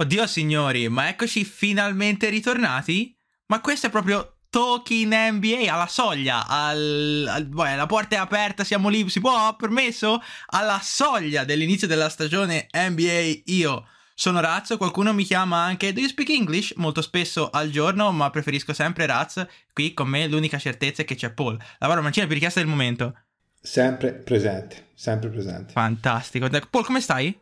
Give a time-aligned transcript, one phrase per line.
[0.00, 3.14] Oddio signori, ma eccoci finalmente ritornati?
[3.48, 8.64] Ma questo è proprio Talking NBA alla soglia, al, al, beh, la porta è aperta,
[8.64, 10.22] siamo lì, si può, permesso?
[10.46, 16.08] Alla soglia dell'inizio della stagione NBA io sono Raz, qualcuno mi chiama anche Do you
[16.08, 16.72] speak English?
[16.76, 19.46] Molto spesso al giorno, ma preferisco sempre Raz.
[19.70, 21.58] Qui con me l'unica certezza è che c'è Paul.
[21.58, 23.18] La parola mancina per richiesta del momento.
[23.60, 25.72] Sempre presente, sempre presente.
[25.72, 26.48] Fantastico.
[26.70, 27.38] Paul, come stai?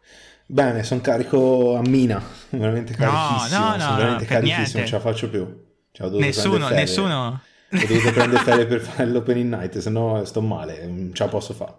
[0.51, 3.61] Bene, sono carico a mina, veramente carichissimo.
[3.61, 4.79] No, no, no, sono veramente carichissimo, niente.
[4.79, 5.66] non ce la faccio più.
[5.93, 7.43] Cioè, nessuno, nessuno.
[7.70, 11.29] Ho dovuto prendere ferie per fare l'opening night, se no sto male, non ce la
[11.29, 11.75] posso fare.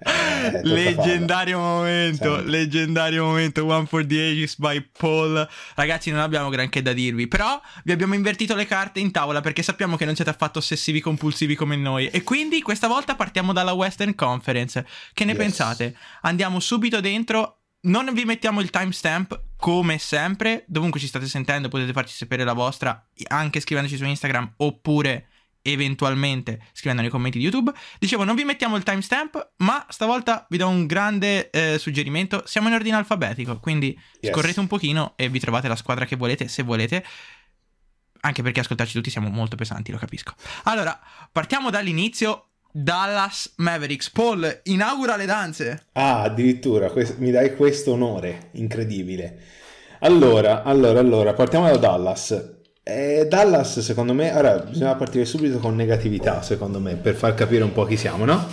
[0.00, 1.74] Eh, leggendario farla.
[1.76, 2.50] momento, Sempre.
[2.50, 5.48] leggendario momento One for the Ages by Paul.
[5.74, 9.62] Ragazzi, non abbiamo granché da dirvi, però vi abbiamo invertito le carte in tavola perché
[9.62, 12.08] sappiamo che non siete affatto ossessivi compulsivi come noi.
[12.08, 14.86] E quindi questa volta partiamo dalla Western Conference.
[15.14, 15.40] Che ne yes.
[15.40, 15.96] pensate?
[16.20, 20.64] Andiamo subito dentro non vi mettiamo il timestamp come sempre.
[20.66, 25.28] Dovunque ci state sentendo, potete farci sapere la vostra anche scrivendoci su Instagram oppure
[25.62, 27.72] eventualmente scrivendo nei commenti di YouTube.
[27.98, 32.42] Dicevo, non vi mettiamo il timestamp, ma stavolta vi do un grande eh, suggerimento.
[32.46, 34.32] Siamo in ordine alfabetico, quindi yes.
[34.32, 37.04] scorrete un pochino e vi trovate la squadra che volete, se volete.
[38.22, 40.34] Anche perché ascoltarci tutti siamo molto pesanti, lo capisco.
[40.64, 40.98] Allora,
[41.32, 42.49] partiamo dall'inizio.
[42.72, 44.10] Dallas Mavericks.
[44.10, 45.86] Paul, inaugura le danze.
[45.92, 49.38] Ah, addirittura, que- mi dai questo onore, incredibile.
[50.00, 52.58] Allora, allora, allora, partiamo da Dallas.
[52.82, 57.62] Eh, Dallas, secondo me, ora bisogna partire subito con negatività, secondo me, per far capire
[57.62, 58.46] un po' chi siamo, no?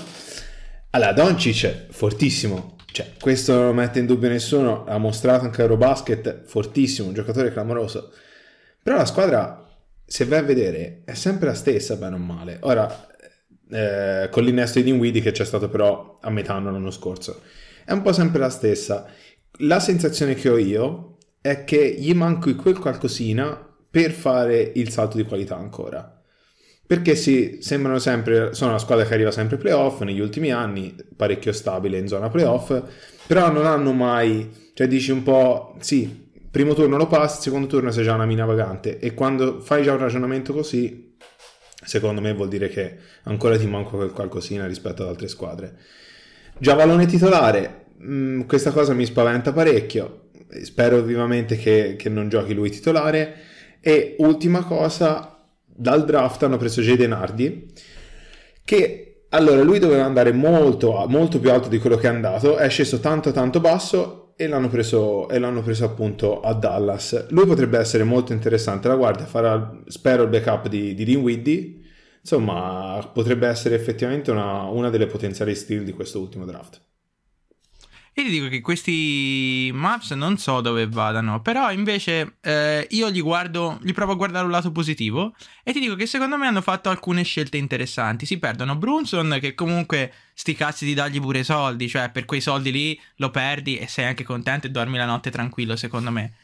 [0.92, 2.76] Allora, Doncic, fortissimo.
[2.92, 7.52] Cioè, questo non lo mette in dubbio nessuno, ha mostrato anche Eurobasket, fortissimo, un giocatore
[7.52, 8.12] clamoroso.
[8.82, 9.68] Però la squadra,
[10.06, 12.58] se vai a vedere, è sempre la stessa, bene o male.
[12.62, 13.07] Ora,
[13.70, 17.42] eh, con l'innesto di Dinwiddie che c'è stato però a metà anno l'anno scorso.
[17.86, 19.06] È un po' sempre la stessa.
[19.60, 25.18] La sensazione che ho io è che gli manchi quel qualcosina per fare il salto
[25.18, 26.22] di qualità ancora.
[26.86, 30.96] Perché sì, sembrano sempre, sono una squadra che arriva sempre ai playoff negli ultimi anni,
[31.16, 32.82] parecchio stabile in zona playoff,
[33.28, 37.92] però non hanno mai, cioè dici un po', sì, primo turno lo passi, secondo turno
[37.92, 41.07] sei già una mina vagante e quando fai già un ragionamento così
[41.88, 45.78] secondo me vuol dire che ancora ti manca quel qualcosina rispetto ad altre squadre.
[46.60, 50.30] Giavalone titolare, mh, mm, questa cosa mi spaventa parecchio,
[50.64, 53.36] spero vivamente che, che, non giochi lui titolare.
[53.80, 57.72] E ultima cosa, dal draft hanno preso Jade Nardi,
[58.66, 62.70] che allora lui doveva andare molto, molto più alto di quello che è andato, è
[62.70, 67.28] sceso tanto tanto basso e l'hanno preso, e l'hanno preso appunto a Dallas.
[67.30, 71.80] Lui potrebbe essere molto interessante, la guardia farà, spero, il backup di, di Dinwiddie,
[72.22, 76.82] insomma potrebbe essere effettivamente una, una delle potenziali steal di questo ultimo draft.
[78.18, 83.22] Io ti dico che questi maps non so dove vadano, però invece eh, io li
[83.22, 86.62] guardo, li provo a guardare un lato positivo e ti dico che secondo me hanno
[86.62, 88.26] fatto alcune scelte interessanti.
[88.26, 92.72] Si perdono Brunson che comunque sti cazzi di dargli pure soldi, cioè per quei soldi
[92.72, 96.38] lì lo perdi e sei anche contento e dormi la notte tranquillo secondo me.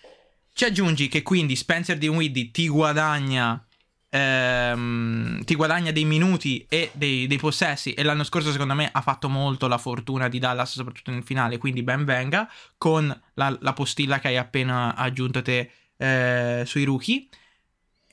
[0.54, 3.66] Ci aggiungi che quindi Spencer Dinwiddie ti guadagna
[4.14, 7.94] ehm, ti guadagna dei minuti e dei, dei, possessi.
[7.94, 11.58] E l'anno scorso secondo me ha fatto molto la fortuna di Dallas soprattutto nel finale.
[11.58, 17.28] Quindi ben venga con la, la postilla che hai appena aggiunto te eh, sui rookie.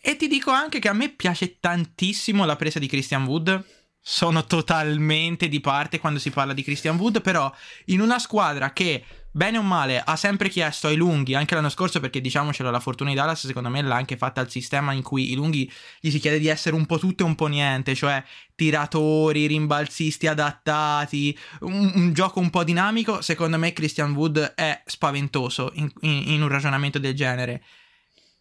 [0.01, 3.65] E ti dico anche che a me piace tantissimo la presa di Christian Wood.
[4.03, 7.53] Sono totalmente di parte quando si parla di Christian Wood però
[7.87, 12.01] in una squadra che bene o male, ha sempre chiesto ai lunghi, anche l'anno scorso,
[12.01, 15.31] perché diciamocelo, la fortuna di Dallas secondo me l'ha anche fatta al sistema in cui
[15.31, 15.71] i lunghi
[16.01, 18.23] gli si chiede di essere un po' tutto e un po' niente, cioè
[18.55, 23.23] tiratori, rimbalzisti adattati, un, un gioco un po' dinamico.
[23.23, 27.63] Secondo me Christian Wood è spaventoso in, in, in un ragionamento del genere.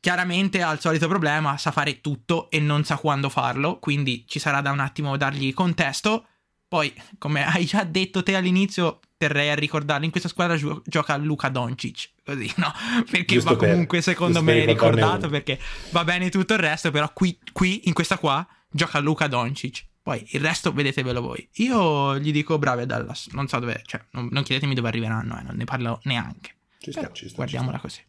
[0.02, 4.40] Chiaramente ha il solito problema, sa fare tutto e non sa quando farlo, quindi ci
[4.40, 6.26] sarà da un attimo dargli contesto.
[6.68, 10.06] Poi, come hai già detto te all'inizio, terrei a ricordarlo.
[10.06, 12.12] In questa squadra gio- gioca Luca Doncic.
[12.24, 12.72] Così, no?
[13.12, 15.30] Perché giusto va comunque, per, secondo me, ricordato uno.
[15.30, 15.60] perché
[15.92, 16.90] va bene tutto il resto.
[16.90, 19.86] Però qui, qui, in questa qua, gioca Luca Doncic.
[20.02, 21.48] Poi il resto vedetevelo voi.
[21.56, 23.28] Io gli dico bravi a Dallas.
[23.34, 26.56] Non so dove, cioè, non, non chiedetemi dove arriveranno, eh, non ne parlo neanche.
[26.80, 28.02] Ci sta, ci sta, guardiamola ci sta.
[28.02, 28.08] così.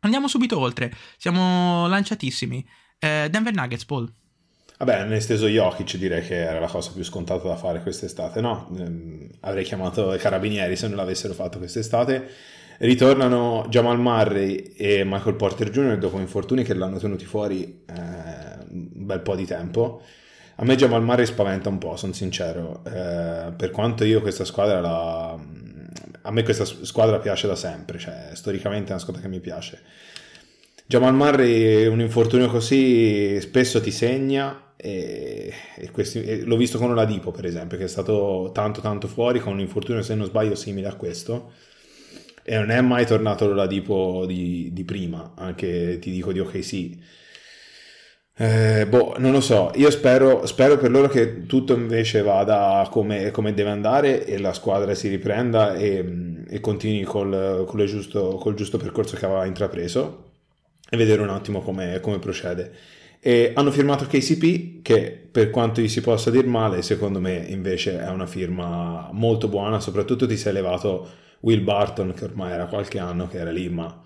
[0.00, 0.94] Andiamo subito oltre.
[1.16, 2.64] Siamo lanciatissimi.
[3.00, 4.10] Eh, Denver Nuggets, Paul.
[4.78, 8.70] Vabbè, hanno esteso Jokic, direi che era la cosa più scontata da fare quest'estate, no?
[8.78, 12.28] Ehm, avrei chiamato i carabinieri se non l'avessero fatto quest'estate.
[12.78, 15.98] Ritornano Jamal Murray e Michael Porter Jr.
[15.98, 17.92] dopo infortuni che l'hanno tenuti fuori eh,
[18.70, 20.00] un bel po' di tempo.
[20.54, 22.84] A me Jamal Murray spaventa un po', sono sincero.
[22.84, 25.36] Eh, per quanto io questa squadra la,
[26.22, 29.80] a me questa squadra piace da sempre, cioè storicamente è una squadra che mi piace.
[30.86, 36.90] Jamal Murray, un infortunio così spesso ti segna e, e, questi, e l'ho visto con
[36.90, 40.54] Oladipo per esempio che è stato tanto tanto fuori con un infortunio se non sbaglio
[40.54, 41.52] simile a questo
[42.48, 46.96] e non è mai tornato l'Oladipo di, di prima, anche ti dico di OKC.
[48.40, 53.30] Eh, boh, non lo so, io spero, spero, per loro che tutto invece vada come,
[53.32, 58.54] come deve andare e la squadra si riprenda e, e continui col, col, giusto, col,
[58.54, 60.30] giusto, percorso che aveva intrapreso
[60.88, 62.72] e vedere un attimo come, come procede.
[63.20, 67.98] E hanno firmato KCP che per quanto gli si possa dir male, secondo me invece
[67.98, 71.08] è una firma molto buona, soprattutto ti sei elevato
[71.40, 74.02] Will Barton che ormai era qualche anno che era lì ma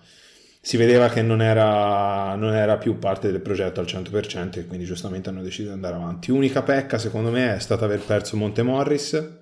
[0.65, 4.85] si vedeva che non era, non era più parte del progetto al 100% e quindi
[4.85, 6.31] giustamente hanno deciso di andare avanti.
[6.31, 9.41] Unica pecca secondo me è stata aver perso Monte Morris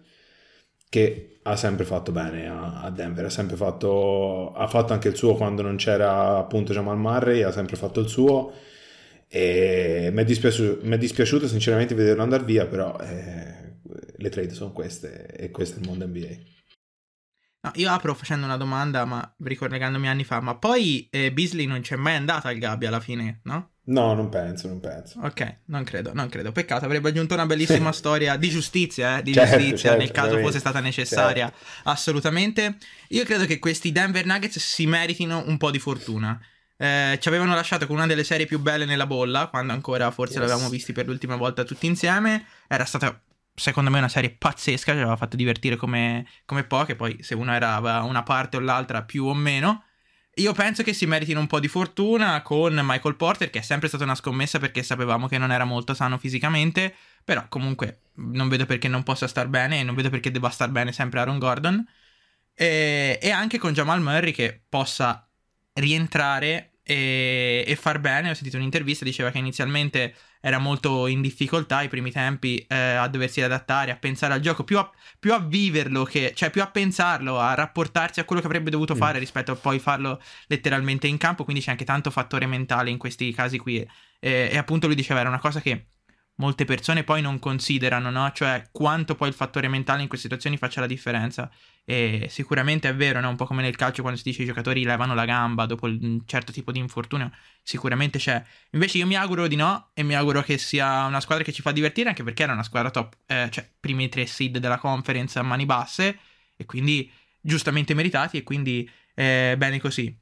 [0.89, 5.61] che ha sempre fatto bene a, Denver, ha fatto, ha fatto anche il suo quando
[5.61, 8.53] non c'era appunto Jamal Murray, ha sempre fatto il suo
[9.33, 13.77] e mi è dispiaciuto, dispiaciuto sinceramente vederlo andare via, però eh,
[14.17, 16.27] le trade sono queste e questo è il mondo NBA.
[17.61, 21.79] No, io apro facendo una domanda, ma ricollegandomi anni fa, ma poi eh, Beasley non
[21.79, 23.69] c'è mai andato al Gabbia alla fine, no?
[23.83, 25.21] No, non penso, non penso.
[25.21, 26.51] Ok, non credo, non credo.
[26.51, 30.37] Peccato, avrebbe aggiunto una bellissima storia di giustizia, eh, di certo, giustizia, certo, nel caso
[30.39, 31.45] fosse stata necessaria.
[31.47, 31.89] Certo.
[31.89, 32.75] Assolutamente.
[33.09, 36.37] Io credo che questi Denver Nuggets si meritino un po' di fortuna.
[36.81, 40.39] Eh, ci avevano lasciato con una delle serie più belle nella bolla, quando ancora forse
[40.39, 40.47] yes.
[40.47, 42.43] l'avevamo visti per l'ultima volta tutti insieme.
[42.67, 43.21] Era stata
[43.53, 47.53] secondo me una serie pazzesca, ci aveva fatto divertire come, come poche, poi se uno
[47.53, 49.83] era una parte o l'altra più o meno.
[50.35, 53.87] Io penso che si meritino un po' di fortuna con Michael Porter, che è sempre
[53.87, 58.65] stata una scommessa perché sapevamo che non era molto sano fisicamente, però comunque non vedo
[58.65, 61.85] perché non possa star bene e non vedo perché debba star bene sempre Aaron Gordon.
[62.55, 65.27] E, e anche con Jamal Murray che possa
[65.73, 68.29] rientrare e, e, far bene.
[68.29, 73.07] Ho sentito un'intervista, diceva che inizialmente era molto in difficoltà i primi tempi eh, a
[73.07, 74.89] doversi adattare, a pensare al gioco, più a,
[75.19, 78.95] più a, viverlo, che, cioè più a pensarlo, a rapportarsi a quello che avrebbe dovuto
[78.95, 78.97] mm.
[78.97, 81.43] fare rispetto a poi farlo letteralmente in campo.
[81.43, 83.77] Quindi c'è anche tanto fattore mentale in questi casi qui.
[84.19, 85.85] E, e appunto lui diceva era una cosa che
[86.41, 88.31] molte persone poi non considerano, no?
[88.33, 91.49] Cioè quanto poi il fattore mentale in queste situazioni faccia la differenza.
[91.85, 93.29] E sicuramente è vero, no?
[93.29, 96.21] Un po' come nel calcio quando si dice i giocatori levano la gamba dopo un
[96.25, 98.43] certo tipo di infortunio, sicuramente c'è.
[98.71, 101.61] Invece io mi auguro di no e mi auguro che sia una squadra che ci
[101.61, 105.37] fa divertire anche perché era una squadra top, eh, cioè primi tre seed della conference
[105.37, 106.17] a mani basse
[106.55, 107.09] e quindi
[107.39, 110.17] giustamente meritati e quindi eh, bene così.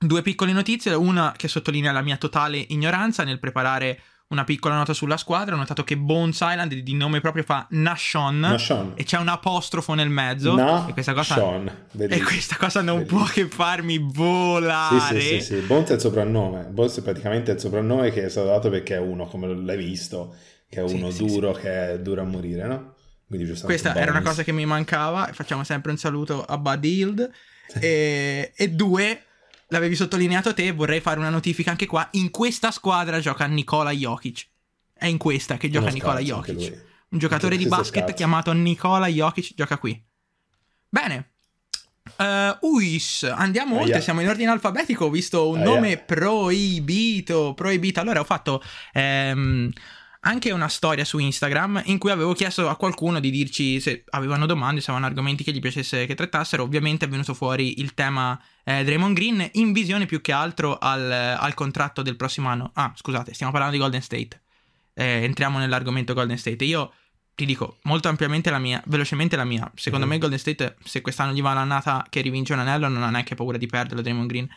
[0.00, 4.92] Due piccole notizie, una che sottolinea la mia totale ignoranza nel preparare una piccola nota
[4.92, 5.54] sulla squadra.
[5.54, 8.38] Ho notato che Bones Island di nome proprio fa Nashon.
[8.38, 8.92] Nashon.
[8.94, 10.54] E c'è un apostrofo nel mezzo.
[10.54, 11.60] Na- e questa cosa,
[11.96, 13.20] e questa cosa non Bellissimo.
[13.20, 15.20] può che farmi volare.
[15.20, 15.66] Sì, sì, sì, sì.
[15.66, 16.64] Bones è il soprannome.
[16.64, 20.34] Bones è praticamente il soprannome che è stato dato perché è uno, come l'hai visto,
[20.68, 22.94] che è uno sì, duro, sì, che è duro a morire, no?
[23.62, 25.30] Questa era una cosa che mi mancava.
[25.32, 27.30] Facciamo sempre un saluto a Bud Hild.
[27.80, 29.24] e, e due,
[29.68, 32.08] l'avevi sottolineato te, vorrei fare una notifica anche qua.
[32.12, 34.46] In questa squadra gioca Nicola Jokic.
[34.92, 36.86] È in questa che gioca Nicola Jokic.
[37.10, 38.14] Un giocatore di basket scarso.
[38.14, 40.02] chiamato Nicola Jokic gioca qui.
[40.88, 41.30] Bene.
[42.16, 44.00] Uh, Uis, andiamo oltre, yeah.
[44.00, 45.98] siamo in ordine alfabetico, ho visto un ah, nome yeah.
[45.98, 48.00] proibito, proibito.
[48.00, 48.62] Allora ho fatto...
[48.92, 49.70] Ehm,
[50.28, 54.44] anche una storia su Instagram in cui avevo chiesto a qualcuno di dirci se avevano
[54.44, 56.62] domande, se avevano argomenti che gli piacesse che trattassero.
[56.62, 61.10] Ovviamente è venuto fuori il tema eh, Draymond Green in visione più che altro al,
[61.10, 62.70] al, contratto del prossimo anno.
[62.74, 64.42] Ah, scusate, stiamo parlando di Golden State.
[64.92, 66.62] Eh, entriamo nell'argomento Golden State.
[66.62, 66.92] Io
[67.34, 69.70] ti dico molto ampiamente la mia, velocemente la mia.
[69.76, 70.08] Secondo mm.
[70.10, 73.34] me Golden State, se quest'anno gli va un'annata che rivince un anello, non ha neanche
[73.34, 74.48] paura di perderlo Draymond Green.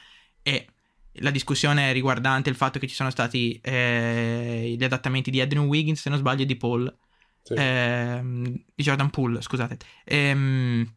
[0.43, 0.67] E
[1.15, 6.01] la discussione riguardante il fatto che ci sono stati eh, gli adattamenti di Edwin Wiggins,
[6.01, 6.95] se non sbaglio, di Paul.
[7.43, 7.53] Sì.
[7.53, 9.77] Eh, di Jordan Poole, scusate.
[10.05, 10.87] Ehm,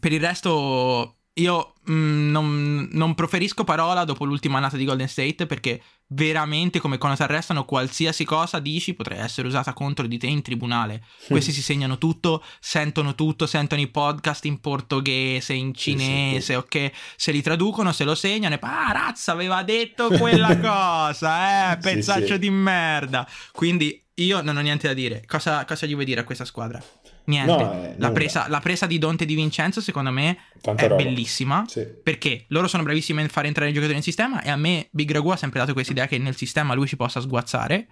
[0.00, 5.08] per il resto, io mh, mm, non, non, proferisco parola dopo l'ultima annata di Golden
[5.08, 10.18] State perché veramente come quando ti arrestano qualsiasi cosa dici potrebbe essere usata contro di
[10.18, 11.04] te in tribunale.
[11.26, 16.52] Questi si segnano tutto, sentono tutto, sentono i podcast in portoghese, in cinese, sì, sì.
[16.52, 16.92] ok?
[17.16, 21.78] Se li traducono, se lo segnano e poi, ah, razza, aveva detto quella cosa, eh,
[21.78, 23.26] pezzaccio sì, di merda.
[23.52, 25.24] Quindi io non ho niente da dire.
[25.26, 26.82] Cosa, cosa gli vuoi dire a questa squadra?
[27.26, 27.52] Niente.
[27.52, 31.02] No, eh, la, presa, la, presa, di Dante di Vincenzo, secondo me, Tanta è roba.
[31.02, 31.64] bellissima.
[31.66, 31.86] Sì.
[32.02, 34.42] Perché loro sono bravissimi a fare entrare i giocatori nel sistema.
[34.42, 36.96] E a me Big Ragu ha sempre dato questa idea che nel sistema lui ci
[36.96, 37.86] possa sguazzare.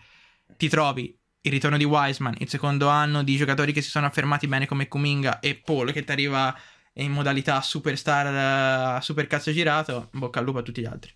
[0.56, 4.46] Ti trovi il ritorno di Wiseman, il secondo anno di giocatori che si sono affermati
[4.46, 6.54] bene come Kuminga e Paul che ti arriva
[6.94, 11.12] in modalità superstar, super cazzo girato, bocca al lupo a tutti gli altri.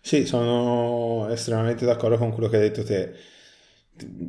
[0.00, 3.14] Sì, sono estremamente d'accordo con quello che hai detto te.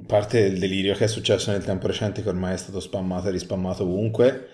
[0.05, 3.31] Parte il delirio che è successo nel tempo recente, che ormai è stato spammato e
[3.31, 4.47] rispammato ovunque.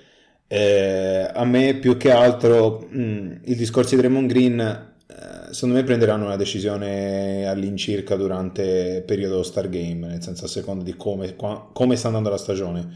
[0.48, 5.84] Eh, a me più che altro mh, i discorsi di Raymond Green, eh, secondo me
[5.84, 11.70] prenderanno una decisione all'incirca durante il periodo Stargame, nel senso a seconda di come, qua,
[11.72, 12.90] come sta andando la stagione.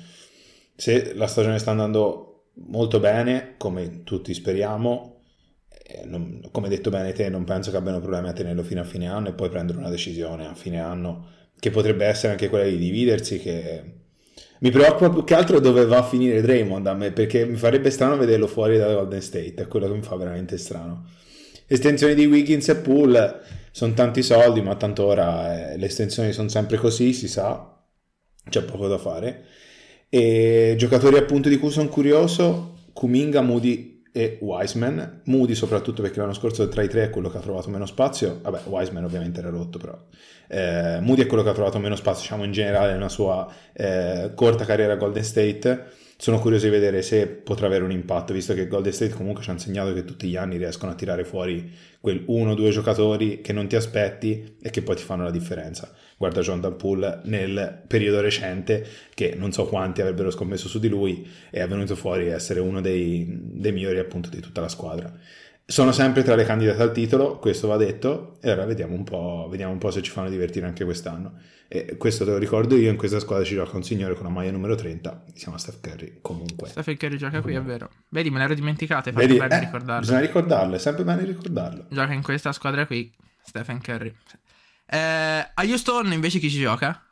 [0.75, 5.21] Se la stagione sta andando molto bene, come tutti speriamo,
[5.69, 8.85] eh, non, come detto bene te, non penso che abbiano problemi a tenerlo fino a
[8.85, 12.65] fine anno e poi prendere una decisione a fine anno che potrebbe essere anche quella
[12.65, 13.39] di dividersi.
[13.39, 13.83] Che
[14.59, 17.89] mi preoccupa più che altro dove va a finire Draymond a me perché mi farebbe
[17.89, 21.09] strano vederlo fuori da Golden State, è quello che mi fa veramente strano.
[21.67, 26.47] Estensioni di Wiggins e Pool sono tanti soldi, ma tanto ora eh, le estensioni sono
[26.47, 27.77] sempre così, si sa,
[28.49, 29.43] c'è poco da fare.
[30.09, 36.33] E giocatori appunto di cui sono curioso, Kuminga, Moody e Wiseman, Moody soprattutto perché l'anno
[36.33, 39.51] scorso tra i tre è quello che ha trovato meno spazio, vabbè Wiseman ovviamente era
[39.51, 39.95] rotto però,
[40.47, 44.31] eh, Moody è quello che ha trovato meno spazio diciamo in generale nella sua eh,
[44.33, 45.85] corta carriera a Golden State,
[46.19, 49.51] sono curioso di vedere se potrà avere un impatto, visto che Golden State comunque ci
[49.51, 51.71] ha insegnato che tutti gli anni riescono a tirare fuori
[52.01, 55.31] quel uno o due giocatori che non ti aspetti e che poi ti fanno la
[55.31, 55.93] differenza.
[56.17, 58.83] Guarda Jordan Poole nel periodo recente,
[59.13, 63.25] che non so quanti avrebbero scommesso su di lui, è venuto fuori essere uno dei,
[63.29, 65.13] dei migliori appunto di tutta la squadra.
[65.69, 69.49] Sono sempre tra le candidate al titolo, questo va detto, e ora vediamo un po',
[69.49, 71.39] vediamo un po se ci fanno divertire anche quest'anno.
[71.67, 74.29] E questo te lo ricordo io, in questa squadra ci gioca un signore con la
[74.29, 76.69] maglia numero 30, si chiama Steph Curry, comunque.
[76.69, 77.89] Steph Curry gioca qui, è vero.
[78.07, 79.99] Vedi, me l'ero dimenticato, è fatto Vedi, bene eh, ricordarlo.
[79.99, 81.85] Bisogna ricordarlo, è sempre bene ricordarlo.
[81.89, 84.15] Gioca in questa squadra qui, Stephen Curry.
[84.85, 87.03] Eh, a Houston invece chi ci gioca?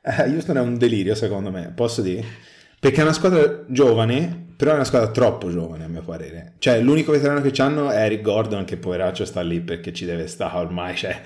[0.00, 2.24] Eh, Houston è un delirio secondo me, posso dire?
[2.78, 6.54] Perché è una squadra giovane, però è una squadra troppo giovane a mio parere.
[6.58, 10.26] Cioè, l'unico veterano che hanno è Eric Gordon, che poveraccio sta lì perché ci deve
[10.26, 10.96] stare ormai.
[10.96, 11.20] Cioè,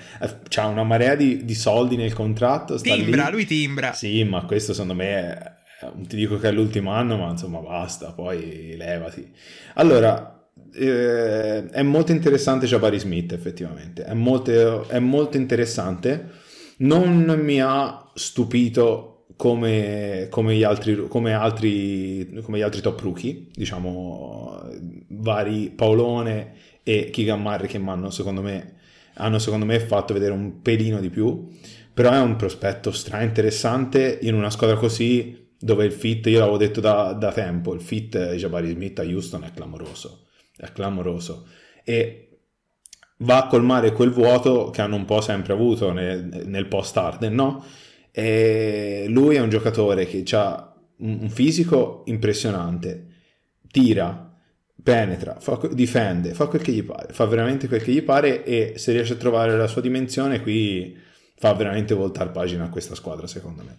[0.55, 2.75] ha una marea di, di, soldi nel contratto.
[2.75, 3.31] timbra, lì.
[3.31, 3.93] lui timbra.
[3.93, 5.51] Sì, ma questo secondo me è,
[5.93, 9.31] non ti dico che è l'ultimo anno, ma insomma basta, poi levati.
[9.75, 14.03] Allora, eh, è molto interessante Jabari Smith, effettivamente.
[14.03, 16.29] È molto, è molto interessante.
[16.77, 19.10] Non mi ha stupito
[19.41, 24.69] come, come, gli altri, come, altri, come gli altri top rookie, diciamo
[25.07, 28.75] vari Paolone e Keegan Murray che hanno secondo me
[29.15, 31.49] hanno secondo me fatto vedere un pelino di più
[31.91, 36.57] però è un prospetto stra interessante in una squadra così dove il fit, io l'avevo
[36.57, 41.47] detto da, da tempo, il fit Jabari Smith a Houston è clamoroso è clamoroso
[41.83, 42.41] e
[43.17, 47.33] va a colmare quel vuoto che hanno un po' sempre avuto nel, nel post Arden
[47.33, 47.65] no?
[48.11, 53.07] E lui è un giocatore che ha un fisico impressionante,
[53.71, 54.31] tira,
[54.81, 58.73] penetra, fa, difende, fa quel che gli pare, fa veramente quel che gli pare e
[58.77, 60.97] se riesce a trovare la sua dimensione qui
[61.37, 63.77] fa veramente voltare pagina a questa squadra secondo me.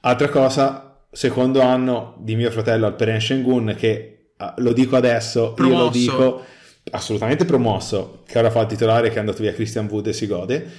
[0.00, 5.78] Altra cosa, secondo anno di mio fratello Alperen Shengun che ah, lo dico adesso, promosso.
[5.78, 6.44] io lo dico
[6.90, 10.26] assolutamente promosso, che ora fa il titolare che è andato via Christian Wood e si
[10.26, 10.70] gode.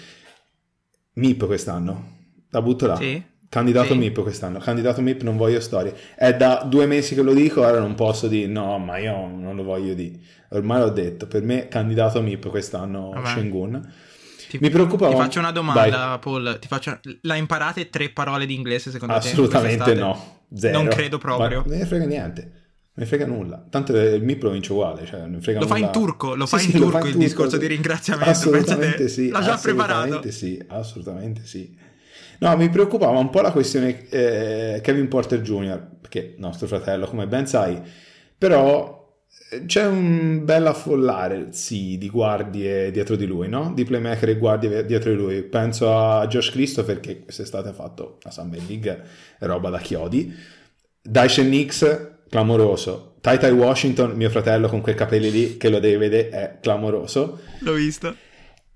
[1.14, 2.17] MIP quest'anno,
[2.58, 2.96] la butto là.
[2.96, 3.24] Sì.
[3.50, 3.98] Candidato sì.
[3.98, 5.96] MIP quest'anno, candidato MIP non voglio storie.
[6.16, 9.56] È da due mesi che lo dico, ora non posso dire no, ma io non
[9.56, 10.20] lo voglio dire.
[10.50, 13.28] Ormai l'ho detto, per me candidato MIP quest'anno Vabbè.
[13.28, 13.94] Shengun.
[14.50, 15.14] Ti, Mi preoccupava.
[15.14, 16.20] Ti faccio una domanda, Vai.
[16.20, 16.58] Paul.
[16.60, 17.00] Ti faccio...
[17.22, 19.92] La imparate tre parole di inglese secondo Assolutamente te?
[19.92, 20.58] Assolutamente no.
[20.58, 20.82] Zero.
[20.82, 21.60] Non credo proprio.
[21.60, 22.42] Ma non ne frega niente.
[22.42, 22.52] Non
[22.94, 23.66] ne frega nulla.
[23.70, 25.06] Tanto il MIP lo vince uguale.
[25.06, 25.78] Cioè non frega lo nulla.
[25.80, 27.26] fa in turco, lo sì, fa in sì, turco fa in il turco.
[27.26, 28.30] discorso di ringraziamento.
[28.30, 29.30] Assolutamente sì.
[29.30, 30.00] L'ha già preparato.
[30.00, 31.78] Assolutamente sì, assolutamente sì.
[32.40, 37.28] No, mi preoccupava un po' la questione eh, Kevin Porter Jr., perché nostro fratello, come
[37.28, 37.82] ben sai,
[38.38, 39.18] però
[39.50, 43.72] eh, c'è un bel affollare, sì, di guardie dietro di lui, no?
[43.74, 45.42] Di playmaker e guardie dietro di lui.
[45.44, 49.04] Penso a Josh Christopher, che quest'estate ha fatto la Summer League,
[49.40, 50.34] roba da chiodi.
[51.02, 53.16] Dyson Nix, clamoroso.
[53.22, 57.40] Tai Tai Washington, mio fratello con quei capelli lì, che lo devi vedere, è clamoroso.
[57.60, 58.16] L'ho visto.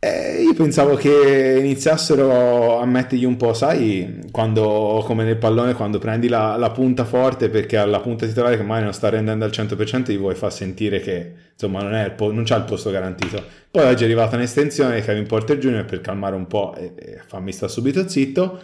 [0.04, 6.00] Eh, io pensavo che iniziassero a mettergli un po', sai, quando, come nel pallone, quando
[6.00, 9.52] prendi la, la, punta forte perché alla punta titolare che mai non sta rendendo al
[9.52, 13.44] 100% gli vuoi far sentire che insomma non, è po- non c'ha il posto garantito.
[13.70, 15.86] Poi oggi è arrivata un'estensione Kevin Porter Jr.
[15.86, 18.60] per calmare un po' e, e fammi sta subito zitto.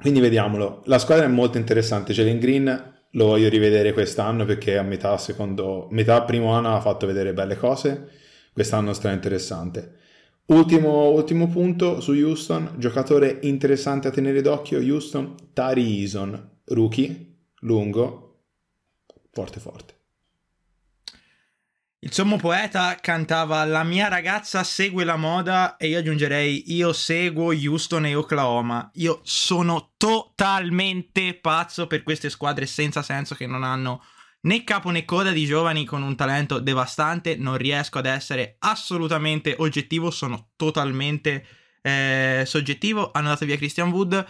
[0.00, 0.82] Quindi vediamolo.
[0.86, 2.12] La squadra è molto interessante.
[2.12, 7.06] Jalen Green lo voglio rivedere quest'anno perché a metà, secondo, metà primo anno ha fatto
[7.06, 8.08] vedere belle cose.
[8.52, 10.06] Quest'anno stra interessante.
[10.50, 18.44] Ultimo, ultimo, punto su Houston, giocatore interessante a tenere d'occhio, Houston, Tari Eason, rookie, lungo,
[19.30, 19.96] forte forte.
[21.98, 27.52] Il sommo poeta cantava La mia ragazza segue la moda e io aggiungerei io seguo
[27.52, 28.90] Houston e Oklahoma.
[28.94, 34.02] Io sono totalmente pazzo per queste squadre senza senso che non hanno
[34.40, 37.36] né capo né coda di giovani con un talento devastante.
[37.36, 41.46] Non riesco ad essere assolutamente oggettivo, sono totalmente
[41.82, 43.10] eh, soggettivo.
[43.12, 44.26] Hanno dato via Christian Wood.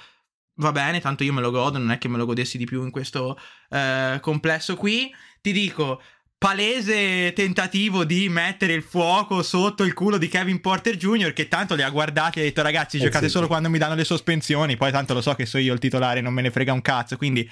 [0.61, 2.83] Va bene, tanto io me lo godo, non è che me lo godessi di più
[2.83, 3.39] in questo
[3.71, 5.15] eh, complesso qui.
[5.41, 6.01] Ti dico,
[6.39, 11.33] palese tentativo di mettere il fuoco sotto il culo di Kevin Porter Jr.
[11.33, 13.51] che tanto li ha guardati e ha detto ragazzi eh giocate sì, solo sì.
[13.51, 16.33] quando mi danno le sospensioni poi tanto lo so che sono io il titolare non
[16.33, 17.49] me ne frega un cazzo quindi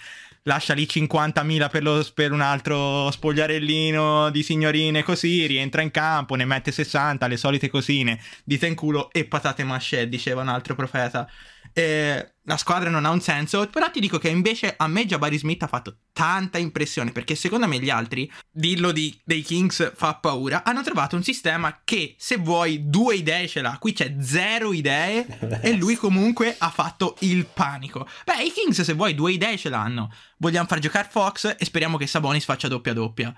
[0.46, 6.34] lascia lì 50.000 per, lo, per un altro spogliarellino di signorine così rientra in campo
[6.34, 10.74] ne mette 60 le solite cosine dita in culo e patate masce diceva un altro
[10.74, 11.28] profeta
[11.78, 13.68] eh, la squadra non ha un senso.
[13.68, 17.12] Però ti dico che invece a me Jabari Smith ha fatto tanta impressione.
[17.12, 21.82] Perché secondo me gli altri, dillo di, dei Kings fa paura, hanno trovato un sistema
[21.84, 23.76] che se vuoi due idee ce l'ha.
[23.78, 28.08] Qui c'è zero idee e lui comunque ha fatto il panico.
[28.24, 30.10] Beh, i Kings se vuoi due idee ce l'hanno.
[30.38, 33.34] Vogliamo far giocare Fox e speriamo che Sabonis faccia doppia doppia.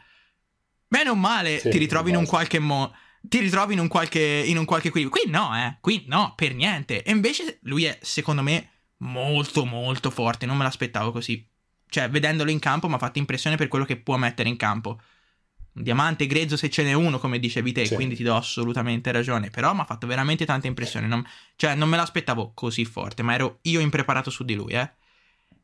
[0.86, 4.20] Bene o male sì, ti ritrovi in un qualche modo ti ritrovi in un qualche,
[4.46, 5.22] in un qualche equilibrio.
[5.22, 5.76] Qui no, eh.
[5.80, 7.02] Qui no, per niente.
[7.02, 10.46] E invece lui è, secondo me, molto, molto forte.
[10.46, 11.46] Non me l'aspettavo così.
[11.88, 15.00] Cioè, vedendolo in campo mi ha fatto impressione per quello che può mettere in campo.
[15.72, 17.94] Un diamante grezzo se ce n'è uno, come dicevi te, sì.
[17.94, 19.50] quindi ti do assolutamente ragione.
[19.50, 21.06] Però mi ha fatto veramente tanta impressione.
[21.06, 21.24] Non,
[21.56, 24.90] cioè, non me l'aspettavo così forte, ma ero io impreparato su di lui, eh.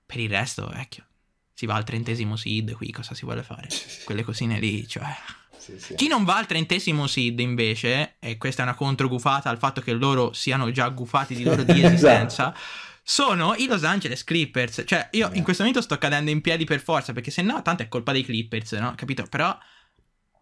[0.06, 1.06] Per il resto, vecchio.
[1.54, 3.68] Si va al trentesimo seed qui, cosa si vuole fare?
[4.04, 5.06] Quelle cosine lì, cioè...
[5.64, 5.94] Sì, sì.
[5.94, 9.92] Chi non va al trentesimo seed invece, e questa è una controgufata al fatto che
[9.92, 12.58] loro siano già gufati di loro di esistenza, esatto.
[13.02, 14.82] sono i Los Angeles Clippers.
[14.84, 17.82] Cioè, io in questo momento sto cadendo in piedi per forza, perché se no, tanto
[17.82, 18.92] è colpa dei Clippers, no?
[18.94, 19.24] Capito?
[19.24, 19.56] Però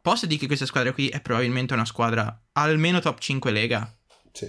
[0.02, 3.96] posso dire che questa squadra qui è probabilmente una squadra almeno top 5 lega.
[4.32, 4.46] Sì.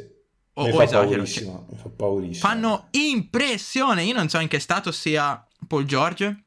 [0.56, 1.24] O, mi fa esagero.
[1.24, 2.48] Cioè, mi fa paurissimo.
[2.48, 4.04] Fanno impressione.
[4.04, 6.43] Io non so in che stato sia Paul George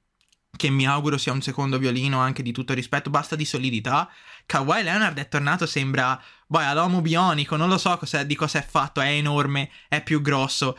[0.56, 4.10] che mi auguro sia un secondo violino anche di tutto rispetto, basta di solidità.
[4.46, 9.00] Kawhi Leonard è tornato, sembra, boh, ad bionico, non lo so di cosa è fatto,
[9.00, 10.78] è enorme, è più grosso.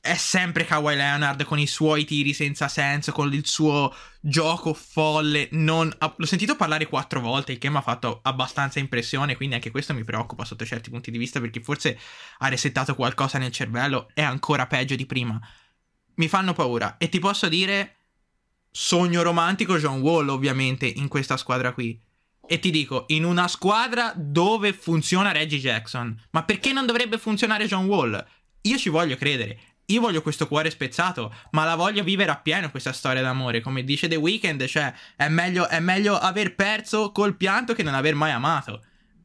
[0.00, 5.48] È sempre Kawhi Leonard con i suoi tiri senza senso, con il suo gioco folle.
[5.52, 5.96] Non...
[6.16, 9.94] L'ho sentito parlare quattro volte, il che mi ha fatto abbastanza impressione, quindi anche questo
[9.94, 11.96] mi preoccupa sotto certi punti di vista, perché forse
[12.38, 15.38] ha resettato qualcosa nel cervello, è ancora peggio di prima.
[16.14, 17.98] Mi fanno paura e ti posso dire
[18.72, 22.00] sogno romantico John Wall, ovviamente, in questa squadra qui.
[22.44, 27.66] E ti dico, in una squadra dove funziona Reggie Jackson, ma perché non dovrebbe funzionare
[27.66, 28.26] John Wall?
[28.62, 29.60] Io ci voglio credere.
[29.86, 33.60] Io voglio questo cuore spezzato, ma la voglio vivere appieno questa storia d'amore.
[33.60, 37.94] Come dice The Weeknd, cioè, è meglio, è meglio aver perso col pianto che non
[37.94, 38.82] aver mai amato.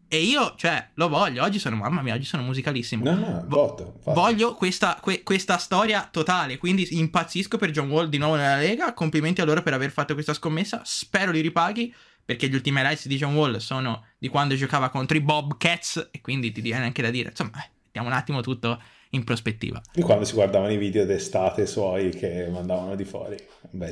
[0.10, 1.44] E io, cioè, lo voglio.
[1.44, 3.04] Oggi sono, mamma mia, oggi sono musicalissimo.
[3.04, 6.58] No, no, voto, voglio questa, que, questa, storia totale.
[6.58, 8.94] Quindi impazzisco per John Wall di nuovo nella Lega.
[8.94, 10.82] Complimenti a loro per aver fatto questa scommessa.
[10.86, 11.94] Spero li ripaghi.
[12.24, 16.10] Perché gli ultimi highlights di John Wall sono di quando giocava contro i Bobcats.
[16.12, 19.82] E quindi ti viene anche da dire, insomma, eh, mettiamo un attimo tutto in prospettiva.
[19.94, 23.38] Di quando si guardavano i video d'estate suoi che mandavano di fuori.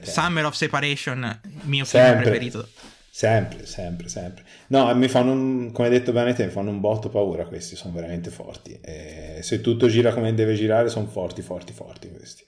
[0.04, 2.12] Summer of Separation, mio Sempre.
[2.12, 2.70] film preferito.
[3.18, 4.44] Sempre, sempre, sempre.
[4.68, 7.94] No, mi fanno, come hai detto bene te, mi fanno un botto paura questi, sono
[7.94, 8.78] veramente forti.
[8.82, 12.44] E se tutto gira come deve girare, sono forti, forti, forti questi.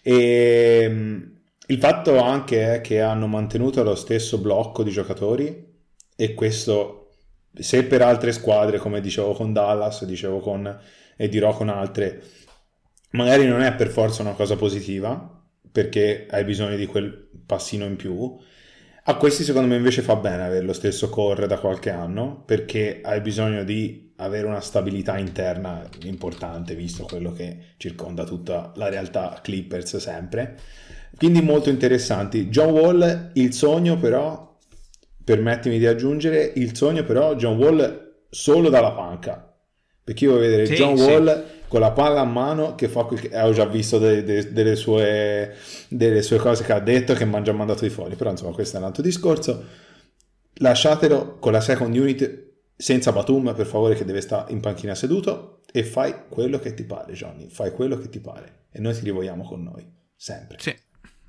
[0.00, 5.66] E ehm, il fatto anche è che hanno mantenuto lo stesso blocco di giocatori
[6.14, 7.14] e questo,
[7.52, 10.80] se per altre squadre, come dicevo con Dallas, dicevo con,
[11.16, 12.22] e dirò con altre,
[13.10, 17.96] magari non è per forza una cosa positiva, perché hai bisogno di quel passino in
[17.96, 18.38] più,
[19.08, 23.00] a questi secondo me invece fa bene avere lo stesso core da qualche anno perché
[23.02, 29.38] hai bisogno di avere una stabilità interna importante visto quello che circonda tutta la realtà
[29.42, 30.58] Clippers sempre.
[31.16, 32.48] Quindi molto interessanti.
[32.48, 34.58] John Wall, il sogno però,
[35.24, 39.56] permettimi di aggiungere, il sogno però John Wall solo dalla panca.
[40.04, 41.04] Perché io voglio vedere sì, John sì.
[41.04, 44.52] Wall con la palla a mano che fa quel che ho già visto de, de,
[44.52, 45.54] delle, sue,
[45.88, 48.16] delle, sue, cose che ha detto che mi ha già mandato di fuori.
[48.16, 49.64] Però insomma questo è un altro discorso.
[50.54, 55.60] Lasciatelo con la second unit senza Batum per favore che deve stare in panchina seduto
[55.70, 57.48] e fai quello che ti pare Johnny.
[57.48, 58.66] Fai quello che ti pare.
[58.72, 60.56] E noi ti rivogliamo con noi sempre.
[60.58, 60.74] Sì.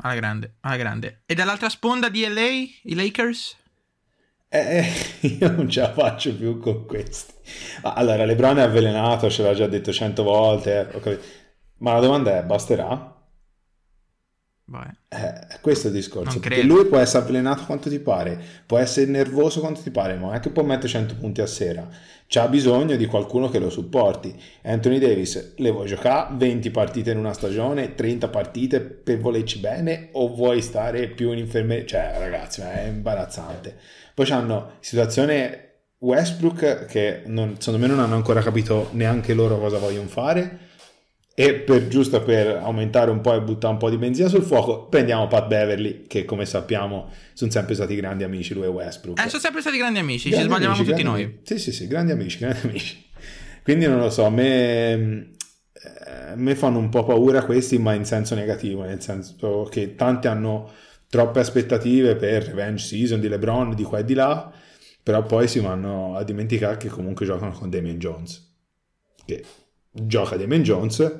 [0.01, 1.21] Alla grande alla grande.
[1.25, 2.47] E dall'altra sponda di LA
[2.83, 3.57] i Lakers
[4.49, 4.83] eh,
[5.39, 7.33] io non ce la faccio più con questi.
[7.83, 11.19] Allora, Lebron è avvelenato, ce l'ha già detto cento volte, eh,
[11.77, 13.18] ma la domanda è, basterà?
[15.09, 16.39] Eh, questo è il discorso.
[16.39, 20.27] Perché lui può essere avvelenato quanto ti pare, può essere nervoso quanto ti pare, ma
[20.27, 21.87] non è che può mettere 100 punti a sera.
[22.27, 24.39] C'ha bisogno di qualcuno che lo supporti.
[24.63, 30.09] Anthony Davis, le vuoi giocare 20 partite in una stagione, 30 partite per volerci bene
[30.11, 31.85] o vuoi stare più in infermeria?
[31.85, 33.75] Cioè, ragazzi, è imbarazzante.
[34.13, 35.63] Poi c'hanno situazione
[35.97, 40.67] Westbrook che non- secondo me non hanno ancora capito neanche loro cosa vogliono fare
[41.39, 44.87] e per, giusto per aumentare un po' e buttare un po' di benzina sul fuoco
[44.87, 49.29] prendiamo Pat Beverly che come sappiamo sono sempre stati grandi amici lui e Westbrook Eh,
[49.29, 51.39] sono sempre stati grandi amici, ci Grandi sbagliavamo amici, tutti grandi noi.
[51.43, 53.05] Sì, sì, sì, grandi amici, grandi amici.
[53.63, 57.93] Quindi non lo so, a me, eh, a me fanno un po' paura questi, ma
[57.93, 60.69] in senso negativo, nel senso che tanti hanno
[61.07, 64.51] troppe aspettative per revenge season di LeBron, di qua e di là,
[65.01, 68.45] però poi si vanno a dimenticare che comunque giocano con Damian Jones,
[69.25, 69.41] che
[69.91, 71.17] gioca Damian Jones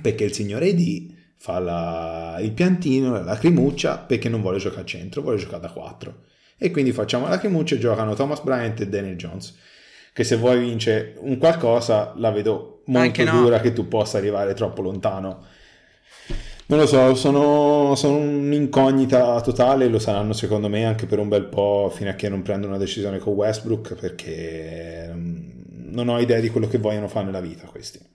[0.00, 4.84] perché il signore D fa la- il piantino, la lacrimuccia, perché non vuole giocare a
[4.84, 6.14] centro, vuole giocare da 4.
[6.56, 9.58] E quindi facciamo la lacrimuccia e giocano Thomas Bryant e Daniel Jones.
[10.12, 13.40] Che se vuoi vince un qualcosa, la vedo molto no.
[13.40, 15.44] dura che tu possa arrivare troppo lontano.
[16.66, 21.46] Non lo so, sono, sono un'incognita totale, lo saranno secondo me anche per un bel
[21.46, 25.61] po' fino a che non prendono una decisione con Westbrook perché mm,
[25.92, 28.10] non ho idea di quello che vogliono fare nella vita questi.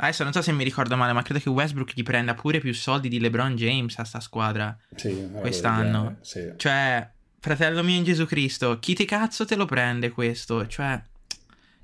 [0.00, 2.72] Adesso non so se mi ricordo male, ma credo che Westbrook gli prenda pure più
[2.72, 4.76] soldi di LeBron James a sta squadra.
[4.94, 6.18] Sì, Quest'anno.
[6.20, 6.52] Sì.
[6.56, 10.68] Cioè, fratello mio in Gesù Cristo, chi ti cazzo te lo prende questo?
[10.68, 11.02] Cioè,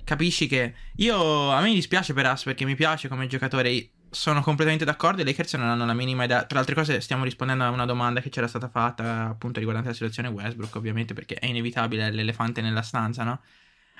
[0.05, 3.89] capisci che io a me dispiace per As perché mi piace come giocatore.
[4.09, 5.21] Sono completamente d'accordo.
[5.21, 6.45] I Lakers non hanno la minima idea.
[6.45, 9.89] Tra le altre cose, stiamo rispondendo a una domanda che c'era stata fatta appunto riguardante
[9.89, 13.41] la situazione Westbrook, ovviamente, perché è inevitabile l'elefante nella stanza, no?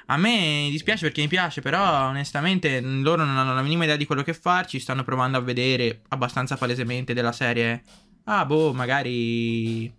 [0.07, 4.05] A me dispiace perché mi piace, però onestamente loro non hanno la minima idea di
[4.05, 4.79] quello che farci.
[4.79, 7.83] Stanno provando a vedere abbastanza palesemente della serie.
[8.25, 9.91] Ah, boh, magari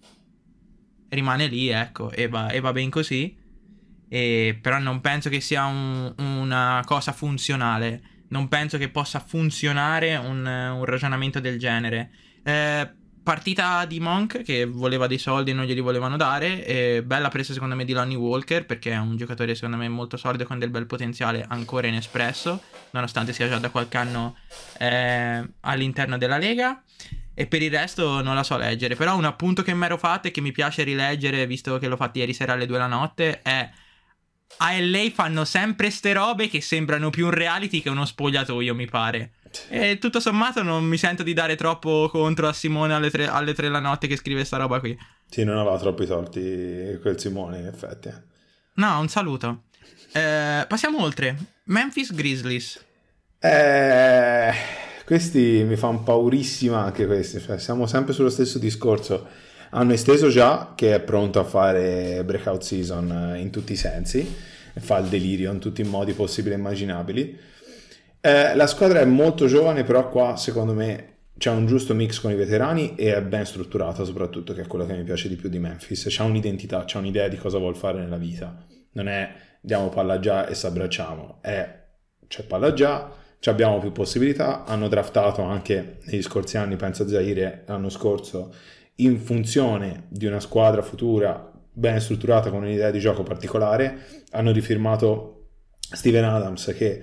[1.09, 3.37] rimane lì, ecco, e va, e va ben così.
[4.09, 8.25] E, però non penso che sia un- una cosa funzionale.
[8.29, 12.11] Non penso che possa funzionare un, un ragionamento del genere.
[12.45, 12.91] Eh,
[13.27, 16.65] partita di Monk che voleva dei soldi e non glieli volevano dare.
[16.65, 20.17] E bella presa secondo me di Lonnie Walker perché è un giocatore secondo me molto
[20.17, 24.37] solido con del bel potenziale ancora inespresso, nonostante sia già da qualche anno
[24.79, 26.81] eh, all'interno della Lega.
[27.35, 28.95] E per il resto non la so leggere.
[28.95, 31.97] Però un appunto che mi ero fatto e che mi piace rileggere, visto che l'ho
[31.97, 33.69] fatto ieri sera alle 2 la notte, è.
[34.59, 38.87] A LA fanno sempre ste robe che sembrano più un reality che uno spogliatoio, mi
[38.87, 39.33] pare.
[39.69, 43.55] E tutto sommato non mi sento di dare troppo contro a Simone alle 3, alle
[43.55, 44.97] 3 la notte che scrive sta roba qui.
[45.29, 48.11] Sì, non aveva troppi torti quel Simone, in effetti.
[48.75, 49.65] No, un saluto.
[50.13, 51.37] Eh, passiamo oltre.
[51.65, 52.85] Memphis Grizzlies.
[53.39, 54.53] Eh,
[55.05, 59.27] questi mi fanno paurissima anche questi, cioè, siamo sempre sullo stesso discorso.
[59.71, 64.35] Hanno esteso già che è pronto a fare breakout season eh, in tutti i sensi,
[64.75, 67.39] fa il delirio in tutti i modi possibili e immaginabili.
[68.27, 72.33] Eh, la squadra è molto giovane, però qua secondo me c'è un giusto mix con
[72.33, 75.49] i veterani e è ben strutturata soprattutto, che è quello che mi piace di più
[75.49, 76.07] di Memphis.
[76.09, 78.67] C'ha un'identità, c'ha un'idea di cosa vuol fare nella vita.
[78.95, 81.85] Non è diamo palla già e s'abbracciamo, è
[82.27, 83.13] c'è palla già,
[83.45, 84.65] abbiamo più possibilità.
[84.65, 88.53] Hanno draftato anche negli scorsi anni, penso a Zaire l'anno scorso,
[88.97, 94.25] in funzione di una squadra futura ben strutturata con un'idea di gioco particolare.
[94.33, 97.03] Hanno rifirmato Steven Adams che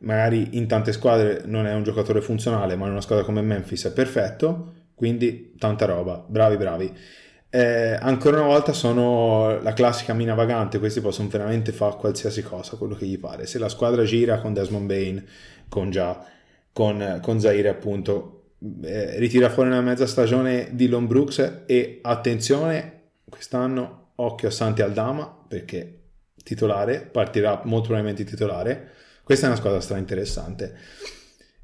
[0.00, 3.86] magari in tante squadre non è un giocatore funzionale, ma in una squadra come Memphis
[3.86, 6.96] è perfetto, quindi tanta roba, bravi bravi.
[7.50, 12.76] Eh, ancora una volta sono la classica mina vagante, questi possono veramente fare qualsiasi cosa,
[12.76, 13.46] quello che gli pare.
[13.46, 15.24] Se la squadra gira con Desmond Bain,
[15.68, 16.24] con già,
[16.72, 18.46] con, con Zaire appunto,
[18.82, 25.44] eh, ritira fuori una mezza stagione Dylan Brooks e attenzione, quest'anno occhio a Santi Aldama
[25.46, 26.00] perché
[26.42, 28.90] titolare, partirà molto probabilmente titolare.
[29.24, 30.76] Questa è una squadra stra interessante.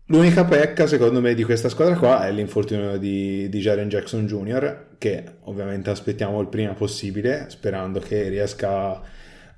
[0.07, 4.87] L'unica pecca, secondo me, di questa squadra qua è l'infortunio di, di Jaren Jackson Jr.,
[4.99, 9.01] che ovviamente aspettiamo il prima possibile, sperando che riesca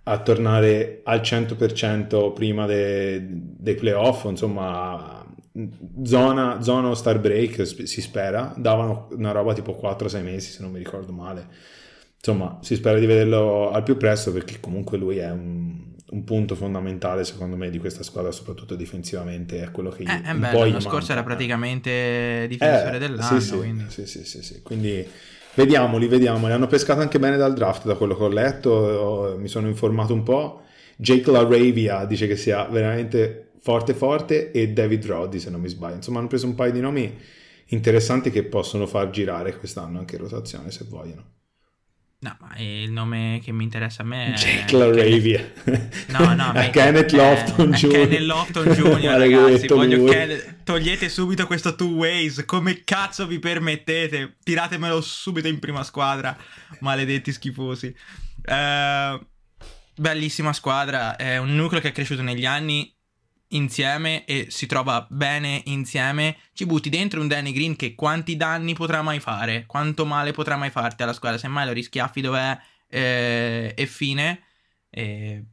[0.03, 5.25] a tornare al 100% prima de- dei playoff, insomma,
[6.05, 8.53] zona, zona star break si spera.
[8.57, 11.47] Davano una roba tipo 4-6 mesi, se non mi ricordo male.
[12.17, 16.55] Insomma, si spera di vederlo al più presto perché comunque lui è un, un punto
[16.55, 20.07] fondamentale secondo me di questa squadra, soprattutto difensivamente, è quello che Eh,
[20.51, 23.41] po' gli l'anno scorso era praticamente difensore Eh, dell'anno.
[23.41, 23.85] sì, sì, quindi.
[23.89, 24.63] sì, sì, sì, sì.
[24.63, 25.07] Quindi
[25.55, 26.47] vediamoli, vediamo.
[26.47, 29.37] Li hanno pescato anche bene dal draft, da quello che ho letto.
[29.39, 30.63] Mi sono informato un po'.
[30.97, 34.51] Jake LaRavia dice che sia veramente forte, forte.
[34.51, 35.97] E David Roddy, se non mi sbaglio.
[35.97, 37.19] Insomma, hanno preso un paio di nomi
[37.69, 41.25] interessanti che possono far girare quest'anno anche in rotazione se vogliono.
[42.23, 44.37] No, ma il nome che mi interessa a me è...
[44.37, 45.53] Jack LaRavia.
[46.07, 47.89] No, no, a Kenneth Lofton Jr.
[47.89, 49.17] Kenneth Lofton Jr.
[49.17, 50.61] ragazzi, voglio Ken...
[50.63, 54.37] togliete subito questo two ways, come cazzo vi permettete?
[54.41, 56.37] Tiratemelo subito in prima squadra,
[56.79, 57.93] maledetti schifosi.
[58.45, 59.21] Uh,
[59.97, 62.89] bellissima squadra, è un nucleo che è cresciuto negli anni
[63.53, 68.75] insieme e si trova bene insieme, ci butti dentro un Danny Green che quanti danni
[68.75, 73.73] potrà mai fare, quanto male potrà mai farti alla squadra, semmai lo rischiaffi dov'è eh,
[73.77, 74.43] e fine.
[74.91, 75.45] Eh,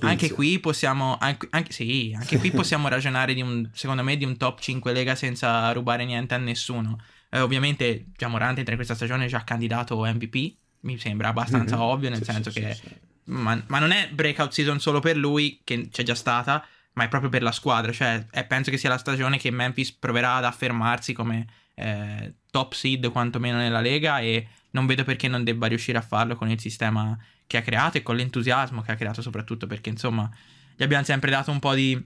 [0.00, 4.24] anche qui possiamo, anche, anche, sì, anche qui possiamo ragionare di un, secondo me, di
[4.24, 6.98] un top 5 lega senza rubare niente a nessuno.
[7.30, 11.84] Eh, ovviamente, già Morante in questa stagione è già candidato MVP, mi sembra abbastanza mm-hmm.
[11.84, 12.74] ovvio, nel sì, senso sì, che...
[12.74, 16.66] Sì, ma, ma, non è breakout season solo per lui, che c'è già stata,
[17.00, 17.92] ma è proprio per la squadra.
[17.92, 22.74] Cioè, è, penso che sia la stagione che Memphis proverà ad affermarsi come eh, top
[22.74, 26.60] seed quantomeno nella Lega e non vedo perché non debba riuscire a farlo con il
[26.60, 30.30] sistema che ha creato e con l'entusiasmo che ha creato soprattutto perché insomma
[30.76, 32.00] gli abbiamo sempre dato un po' di,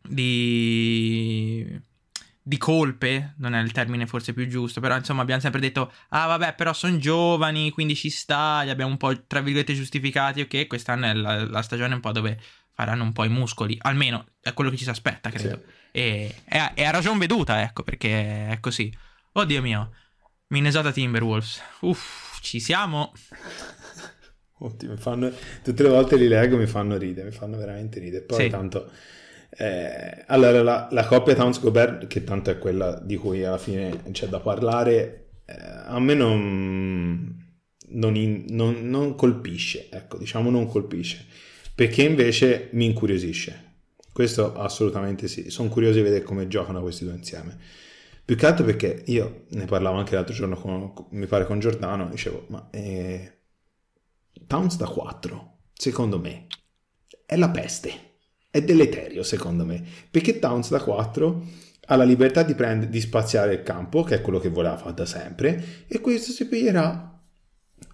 [0.00, 1.80] di,
[2.40, 6.26] di colpe, non è il termine forse più giusto, però insomma abbiamo sempre detto ah
[6.26, 10.68] vabbè però sono giovani quindi ci sta, li abbiamo un po' tra virgolette giustificati, ok
[10.68, 12.38] quest'anno è la, la stagione un po' dove
[12.74, 15.60] faranno un po' i muscoli, almeno è quello che ci si aspetta, credo.
[15.64, 15.70] Sì.
[15.92, 18.92] E è, è, a ragion veduta, ecco, perché è così.
[19.32, 19.90] Oddio mio,
[20.48, 21.60] Minnesota Timberwolves.
[21.80, 23.12] Uff, ci siamo.
[24.58, 25.30] Ottimo, fanno,
[25.62, 28.24] tutte le volte li leggo mi fanno ridere, mi fanno veramente ridere.
[28.24, 28.48] Poi sì.
[28.48, 28.90] tanto...
[29.54, 34.02] Eh, allora, la, la coppia Towns Gobert, che tanto è quella di cui alla fine
[34.12, 35.54] c'è da parlare, eh,
[35.84, 37.58] a me non,
[37.88, 41.26] non, in, non, non colpisce, ecco, diciamo non colpisce
[41.82, 43.70] perché invece mi incuriosisce.
[44.12, 47.58] Questo assolutamente sì, sono curioso di vedere come giocano questi due insieme.
[48.24, 52.08] Più che altro perché io ne parlavo anche l'altro giorno, con, mi pare con Giordano,
[52.08, 53.38] dicevo, ma eh,
[54.46, 56.46] Towns da 4, secondo me,
[57.26, 57.90] è la peste,
[58.48, 61.46] è deleterio secondo me, perché Towns da 4
[61.86, 64.94] ha la libertà di, prendere, di spaziare il campo, che è quello che voleva fare
[64.94, 67.20] da sempre, e questo si piglierà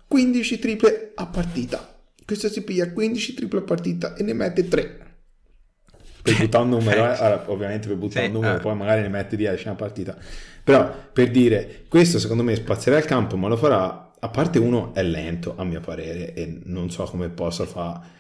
[0.07, 1.98] 15 triple a partita
[2.29, 5.07] questo si piglia 15 triple a partita e ne mette 3
[6.21, 7.17] per buttare un numero, eh?
[7.17, 8.61] allora, ovviamente per buttare sì, un numero, eh.
[8.61, 10.15] poi magari ne mette 10 a partita.
[10.63, 14.93] Però per dire, questo secondo me spazierà il campo, ma lo farà, a parte uno
[14.93, 18.17] è lento a mio parere e non so come possa fare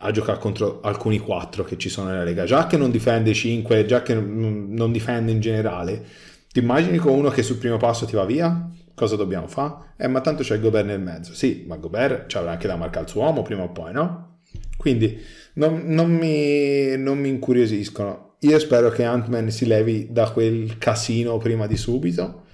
[0.00, 3.84] a giocare contro alcuni 4 che ci sono nella Lega, già che non difende 5,
[3.84, 6.02] già che non difende in generale.
[6.50, 8.70] Ti immagini con uno che sul primo passo ti va via?
[8.98, 9.92] Cosa dobbiamo fare?
[9.96, 11.32] Eh, ma tanto c'è il Gobert nel mezzo.
[11.32, 14.40] Sì, ma Gobert ci avrà anche da marcare il suo uomo prima o poi, no?
[14.76, 15.18] Quindi
[15.54, 18.36] non, non, mi, non mi incuriosiscono.
[18.40, 22.44] Io spero che Ant-Man si levi da quel casino prima di subito.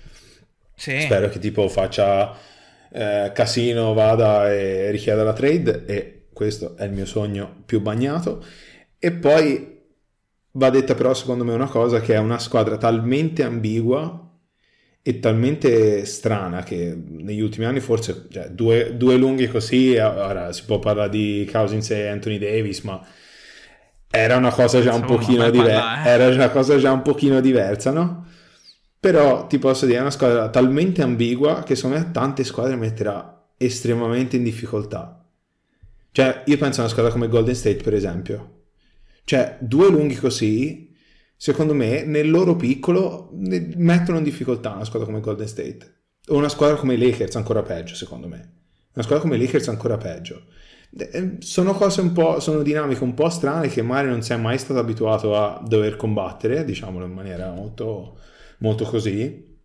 [0.75, 1.01] Sì.
[1.01, 2.37] Spero che tipo faccia
[2.91, 8.45] eh, casino, vada e richieda la trade e questo è il mio sogno più bagnato.
[8.99, 9.81] E poi
[10.53, 14.24] va detta però secondo me una cosa che è una squadra talmente ambigua
[15.07, 20.65] è talmente strana che negli ultimi anni forse cioè, due, due, lunghi così, ora si
[20.65, 23.07] può parlare di Cousins e Anthony Davis, ma
[24.11, 26.09] era una cosa già un pochino diversa, eh.
[26.09, 28.25] era una cosa già un pochino diversa, no?
[28.99, 33.45] Però ti posso dire, è una squadra talmente ambigua che secondo me tante squadre metterà
[33.59, 35.23] estremamente in difficoltà.
[36.13, 38.63] Cioè, io penso a una squadra come Golden State, per esempio.
[39.25, 40.94] Cioè, due lunghi così
[41.37, 46.03] secondo me, nel loro piccolo mettono in difficoltà una squadra come Golden State.
[46.29, 48.53] O una squadra come Lakers ancora peggio, secondo me.
[48.95, 50.47] Una squadra come Lakers ancora peggio.
[50.97, 54.59] Eh, sono cose un po', sono dinamiche un po' strane che magari non sei mai
[54.59, 58.19] stato abituato a dover combattere, diciamolo in maniera molto,
[58.59, 59.59] molto così,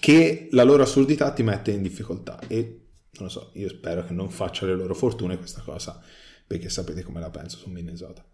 [0.00, 2.40] che la loro assurdità ti mette in difficoltà.
[2.48, 2.86] E
[3.18, 6.00] non lo so, io spero che non faccia le loro fortune questa cosa,
[6.46, 8.24] perché sapete come la penso su Minnesota.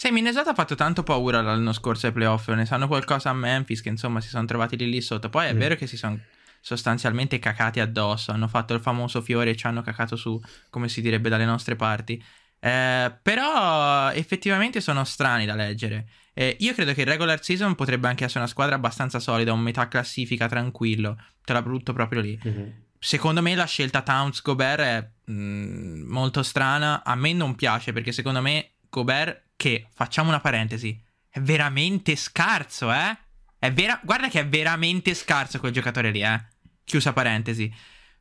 [0.00, 3.82] Sì, Minnesota ha fatto tanto paura l'anno scorso ai playoff, ne sanno qualcosa a Memphis
[3.82, 5.28] che insomma si sono trovati lì lì sotto.
[5.28, 5.58] Poi è mm.
[5.58, 6.18] vero che si sono
[6.58, 11.02] sostanzialmente cacati addosso, hanno fatto il famoso fiore e ci hanno cacato su, come si
[11.02, 12.14] direbbe dalle nostre parti.
[12.58, 16.08] Eh, però effettivamente sono strani da leggere.
[16.32, 19.60] Eh, io credo che il regular season potrebbe anche essere una squadra abbastanza solida, un
[19.60, 21.18] metà classifica tranquillo.
[21.44, 22.40] Te la butto proprio lì.
[22.42, 22.68] Mm-hmm.
[22.98, 27.04] Secondo me la scelta Towns Gobert è mh, mm, molto strana.
[27.04, 32.92] A me non piace perché secondo me Gobert che, facciamo una parentesi, è veramente scarso,
[32.92, 33.16] eh?
[33.58, 36.44] È vera- Guarda che è veramente scarso quel giocatore lì, eh?
[36.84, 37.72] Chiusa parentesi.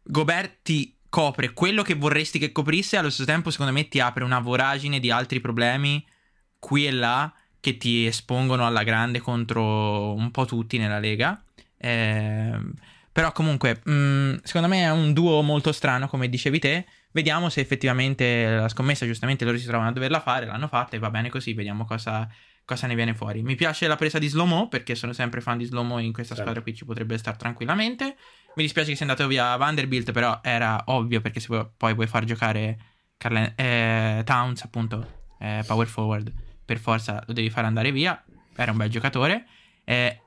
[0.03, 4.23] Gobert ti copre quello che vorresti che coprisse allo stesso tempo, secondo me, ti apre
[4.23, 6.05] una voragine di altri problemi
[6.60, 11.41] qui e là che ti espongono alla grande contro un po' tutti nella Lega.
[11.77, 12.60] Eh,
[13.12, 16.86] però comunque, mh, secondo me è un duo molto strano, come dicevi te.
[17.12, 21.00] Vediamo se effettivamente la scommessa, giustamente loro si trovano a doverla fare, l'hanno fatta e
[21.00, 22.28] va bene così, vediamo cosa,
[22.65, 23.41] cosa ne viene fuori.
[23.41, 26.41] Mi piace la presa di Slow perché sono sempre fan di Slow in questa Sì.
[26.41, 28.15] squadra qui ci potrebbe stare tranquillamente.
[28.56, 32.08] Mi dispiace che sia andato via Vanderbilt, però era ovvio perché se vuoi- poi vuoi
[32.08, 32.78] far giocare
[33.17, 36.32] Carlen- eh, Towns, appunto, eh, power forward,
[36.63, 38.24] per forza lo devi fare andare via.
[38.56, 39.45] Era un bel giocatore.
[39.84, 40.22] Eh,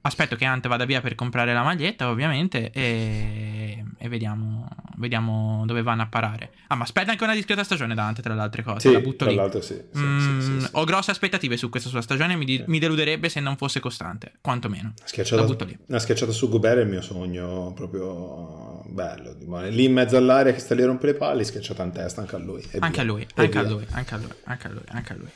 [0.00, 5.82] aspetto che Ant vada via per comprare la maglietta, ovviamente, e, e vediamo, vediamo dove
[5.82, 6.52] vanno a parare.
[6.68, 8.80] Ah, ma aspetta anche una discreta stagione da Ant, tra le altre cose.
[8.88, 9.34] Sì, la butto tra lì.
[9.36, 9.74] l'altro sì.
[9.92, 10.64] sì, Mm.
[10.72, 12.36] Ho grosse aspettative su questa sua stagione.
[12.36, 14.92] Mi, di- mi deluderebbe se non fosse costante, quantomeno.
[15.04, 15.76] Schiacciata, La butto lì.
[15.88, 19.36] una schiacciata su Gobert è il mio sogno proprio bello.
[19.68, 22.36] Lì in mezzo all'area che sta lì a rompere le palle, schiacciata in testa anche
[22.36, 22.62] a lui.
[22.78, 23.70] Anche a lui, anche a via.
[23.72, 25.28] lui, anche a lui, anche a lui, anche a lui.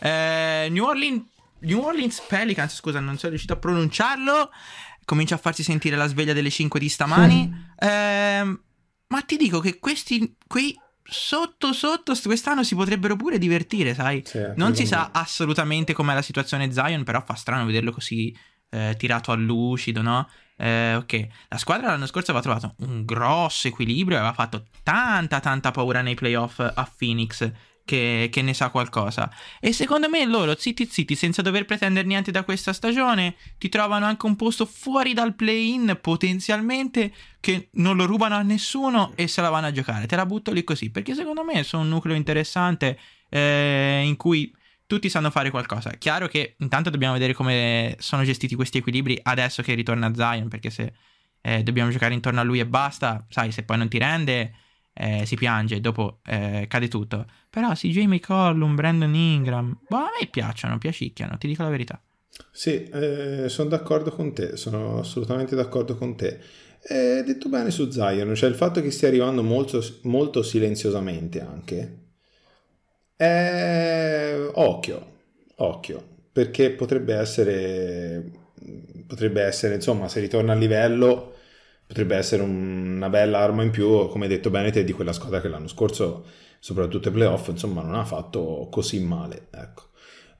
[0.00, 1.22] Eh, New Orleans,
[1.60, 4.50] New Orleans Pelicans, scusa, non sono riuscito a pronunciarlo.
[5.04, 7.52] Comincia a farsi sentire la sveglia delle 5 di stamani.
[7.78, 8.60] Ehm,
[9.08, 14.22] ma ti dico che questi, qui sotto sotto quest'anno si potrebbero pure divertire, sai?
[14.24, 18.36] Sì, Non si sa assolutamente com'è la situazione Zion, però fa strano vederlo così
[18.70, 20.28] eh, tirato a lucido, no?
[20.56, 25.70] Eh, ok, la squadra l'anno scorso aveva trovato un grosso equilibrio, aveva fatto tanta tanta
[25.70, 27.50] paura nei playoff a Phoenix
[27.88, 29.32] che, che ne sa qualcosa.
[29.58, 34.04] E secondo me loro, zitti zitti, senza dover pretendere niente da questa stagione, ti trovano
[34.04, 39.40] anche un posto fuori dal play-in potenzialmente che non lo rubano a nessuno e se
[39.40, 40.06] la vanno a giocare.
[40.06, 42.98] Te la butto lì così, perché secondo me sono un nucleo interessante
[43.30, 44.54] eh, in cui
[44.86, 45.90] tutti sanno fare qualcosa.
[45.92, 50.68] Chiaro che intanto dobbiamo vedere come sono gestiti questi equilibri adesso che ritorna Zion, perché
[50.68, 50.92] se
[51.40, 54.52] eh, dobbiamo giocare intorno a lui e basta, sai, se poi non ti rende
[54.98, 57.26] eh, si piange, dopo eh, cade tutto.
[57.48, 62.02] Però sì, Jamie Collum, Brandon Ingram, boh, a me piacciono, piacicchiano, ti dico la verità.
[62.50, 66.38] Sì, eh, sono d'accordo con te, sono assolutamente d'accordo con te.
[66.82, 71.98] Eh, detto bene su Zion, cioè il fatto che stia arrivando molto, molto silenziosamente anche.
[73.16, 75.06] Eh, occhio,
[75.56, 78.30] occhio, perché potrebbe essere,
[79.06, 81.34] potrebbe essere, insomma, se ritorna a livello,
[81.88, 85.12] potrebbe essere un- una bella arma in più, come hai detto bene te, di quella
[85.14, 86.26] squadra che l'anno scorso,
[86.60, 89.84] soprattutto ai playoff, insomma, non ha fatto così male, ecco.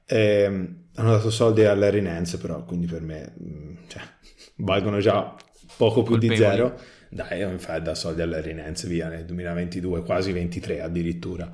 [0.05, 4.01] Ehm, hanno dato soldi a Larry Nance, però, quindi per me mh, cioè,
[4.57, 5.35] valgono già
[5.77, 6.35] poco più di Colpevoli.
[6.35, 6.79] zero.
[7.09, 11.51] Dai, non fai da soldi a Larry Nance via nel 2022, quasi 23 addirittura.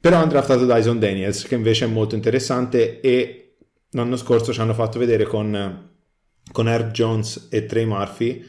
[0.00, 3.56] Però hanno draftato Dyson Daniels, che invece è molto interessante e
[3.90, 5.90] l'anno scorso ci hanno fatto vedere con,
[6.52, 8.44] con Herb Jones e Trey Murphy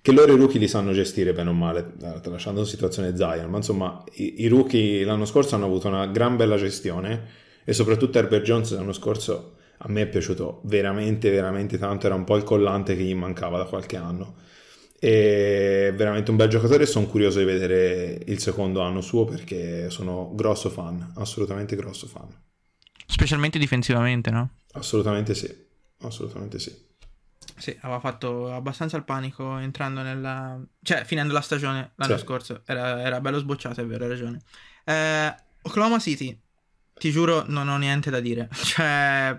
[0.00, 3.50] che loro i rookie li sanno gestire bene o male, eh, tralasciando la situazione Zion,
[3.50, 8.18] ma insomma i, i rookie l'anno scorso hanno avuto una gran bella gestione e soprattutto
[8.18, 12.42] Herbert Jones l'anno scorso a me è piaciuto veramente veramente tanto, era un po' il
[12.42, 14.36] collante che gli mancava da qualche anno.
[14.98, 19.90] È veramente un bel giocatore e sono curioso di vedere il secondo anno suo perché
[19.90, 22.26] sono grosso fan, assolutamente grosso fan.
[23.06, 24.50] Specialmente difensivamente, no?
[24.72, 25.48] Assolutamente sì,
[26.00, 26.87] assolutamente sì.
[27.58, 30.58] Sì, aveva fatto abbastanza il panico entrando nella...
[30.82, 32.24] Cioè, finendo la stagione l'anno Sì.
[32.24, 32.62] scorso.
[32.66, 34.40] Era, era bello sbocciato, è vero, hai ragione.
[34.84, 36.38] Eh, Oklahoma City,
[36.94, 38.48] ti giuro, non ho niente da dire.
[38.54, 39.38] Cioè,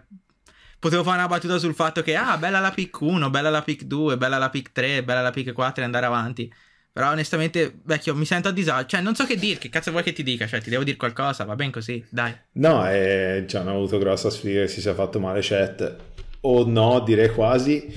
[0.78, 3.84] potevo fare una battuta sul fatto che, ah, bella la pick 1, bella la pick
[3.84, 6.54] 2, bella la pick 3, bella la pick 4 e andare avanti.
[6.92, 8.88] Però onestamente, vecchio, mi sento a disagio.
[8.88, 10.48] Cioè, non so che dire, che cazzo vuoi che ti dica?
[10.48, 12.36] Cioè, ti devo dire qualcosa, va bene così, dai.
[12.54, 15.96] No, eh, ci hanno avuto grossa sfiga che si sia fatto male Chet,
[16.42, 17.92] o no, direi quasi,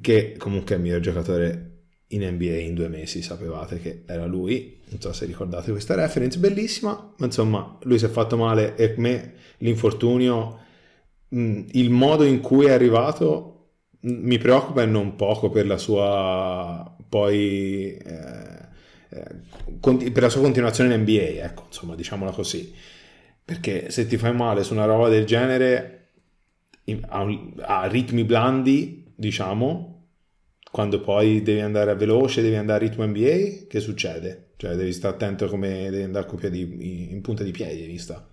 [0.00, 1.70] che comunque è il miglior giocatore
[2.08, 6.38] in NBA in due mesi, sapevate che era lui, non so se ricordate questa reference,
[6.38, 10.58] bellissima, ma insomma lui si è fatto male e me l'infortunio,
[11.28, 13.68] mh, il modo in cui è arrivato
[14.00, 17.96] mh, mi preoccupa e non poco per la sua poi...
[17.96, 18.62] eh,
[19.10, 22.74] eh, per la sua continuazione in NBA, ecco, insomma, diciamola così.
[23.44, 26.03] Perché se ti fai male su una roba del genere,
[27.08, 30.08] a, ritmi blandi, diciamo,
[30.70, 34.50] quando poi devi andare a veloce, devi andare a ritmo NBA, che succede?
[34.56, 38.24] Cioè devi stare attento come devi andare piedi in punta di piedi, devi stare.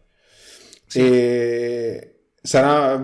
[0.94, 3.00] E sarà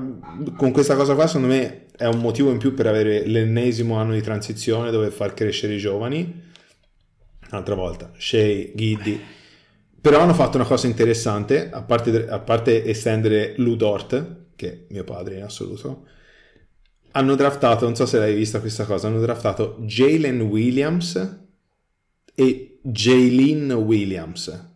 [0.56, 4.14] con questa cosa qua, secondo me, è un motivo in più per avere l'ennesimo anno
[4.14, 6.46] di transizione dove far crescere i giovani.
[7.50, 9.22] Un'altra volta, Shea, Giddy.
[10.00, 15.38] Però hanno fatto una cosa interessante, a parte, a parte estendere Ludort, che mio padre
[15.38, 16.06] in assoluto,
[17.12, 21.40] hanno draftato, non so se l'hai vista questa cosa, hanno draftato Jalen Williams
[22.36, 24.70] e Jalen Williams.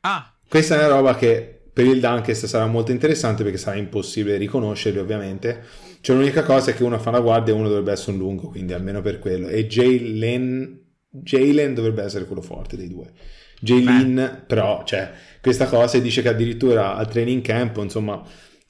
[0.00, 4.36] Ah, Questa è una roba che per il Dunkest sarà molto interessante perché sarà impossibile
[4.36, 5.62] riconoscerli ovviamente.
[6.00, 8.48] Cioè l'unica cosa è che uno fa la guardia e uno dovrebbe essere un lungo,
[8.48, 9.48] quindi almeno per quello.
[9.48, 13.12] E Jalen, Jalen dovrebbe essere quello forte dei due.
[13.60, 18.22] Jalen però, cioè, questa cosa dice che addirittura al training camp, insomma,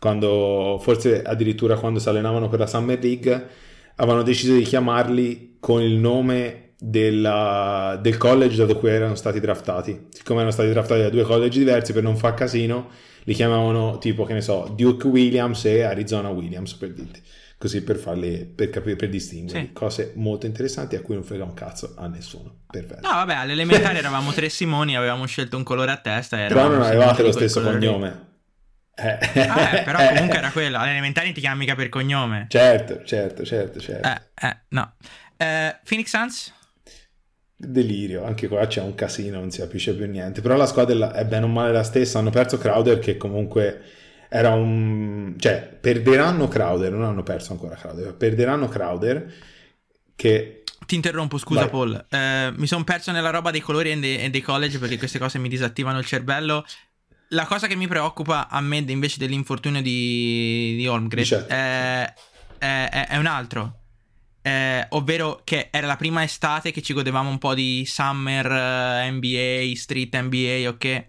[0.03, 3.47] quando forse addirittura quando si allenavano per la Summer League,
[3.95, 10.09] avevano deciso di chiamarli con il nome della, del college da cui erano stati draftati.
[10.11, 12.89] Siccome erano stati draftati da due college diversi per non far casino,
[13.23, 17.23] li chiamavano tipo, che ne so, Duke Williams e Arizona Williams per dirti.
[17.57, 19.67] Così per farli, per capire, per distinguere.
[19.67, 19.73] Sì.
[19.73, 22.63] Cose molto interessanti a cui non frega un cazzo a nessuno.
[22.69, 23.09] Perfetto.
[23.09, 26.39] No, vabbè, all'elementare eravamo tre Simoni, avevamo scelto un colore a testa.
[26.39, 28.31] Però non avevate lo stesso cognome.
[28.95, 29.19] Eh.
[29.49, 30.79] Ah, eh, però comunque era quello.
[30.79, 32.47] All'elementare ti chiami mica per cognome.
[32.49, 34.09] Certo, certo, certo, certo.
[34.09, 34.95] Eh, eh, no.
[35.37, 36.53] Eh, Phoenix Suns?
[37.57, 40.41] Delirio, anche qua c'è un casino, non si capisce più niente.
[40.41, 42.19] Però la squadra è bene o male la stessa.
[42.19, 43.83] Hanno perso Crowder, che comunque
[44.29, 45.35] era un.
[45.39, 48.15] cioè, perderanno Crowder, non hanno perso ancora Crowder.
[48.15, 49.33] Perderanno Crowder,
[50.17, 51.71] che Ti interrompo, scusa Vai.
[51.71, 52.07] Paul.
[52.11, 55.19] Eh, mi sono perso nella roba dei colori e dei, e dei college perché queste
[55.19, 56.65] cose mi disattivano il cervello.
[57.33, 61.47] La cosa che mi preoccupa a me invece dell'infortunio di, di Holmgren Chet.
[61.47, 62.15] è,
[62.59, 63.79] è- è- è un altro.
[64.43, 69.11] Eh, ovvero che era la prima estate che ci godevamo un po' di summer eh,
[69.11, 71.07] NBA, street NBA, ok?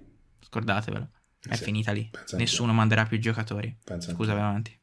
[0.47, 1.09] Scordatevelo.
[1.49, 2.09] È Sì, finita lì.
[2.37, 3.75] Nessuno manderà più giocatori.
[3.83, 4.79] penso Scusa, avanti.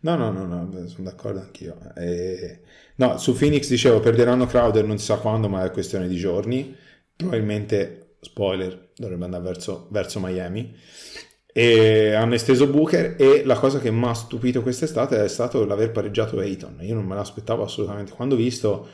[0.00, 1.76] No, no, no, no, sono d'accordo anch'io.
[1.96, 2.60] Eh,
[2.96, 6.76] no, su Phoenix dicevo perderanno Crowder non si sa quando, ma è questione di giorni.
[7.16, 10.76] Probabilmente, spoiler, dovrebbe andare verso, verso Miami.
[11.46, 15.92] E hanno esteso Booker e la cosa che mi ha stupito quest'estate è stato l'aver
[15.92, 16.78] pareggiato Ayton.
[16.80, 18.12] Io non me l'aspettavo assolutamente.
[18.12, 18.88] Quando ho visto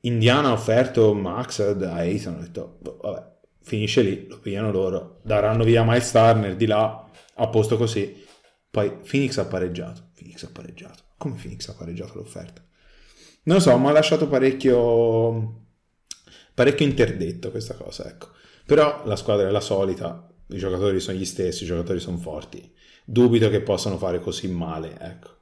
[0.00, 5.20] Indiana ha offerto Max a Ayton, ho detto, "Boh, vabbè, finisce lì, lo pigliano loro,
[5.22, 8.24] daranno via Miles Turner di là, a posto così.
[8.70, 10.10] Poi Phoenix ha pareggiato.
[10.14, 11.02] Phoenix ha pareggiato.
[11.18, 12.62] Come Phoenix ha pareggiato l'offerta?
[13.44, 15.64] Non so, mi ha lasciato parecchio
[16.54, 18.30] parecchio interdetto questa cosa, ecco.
[18.66, 22.74] Però la squadra è la solita, i giocatori sono gli stessi, i giocatori sono forti.
[23.04, 25.34] Dubito che possano fare così male, ecco.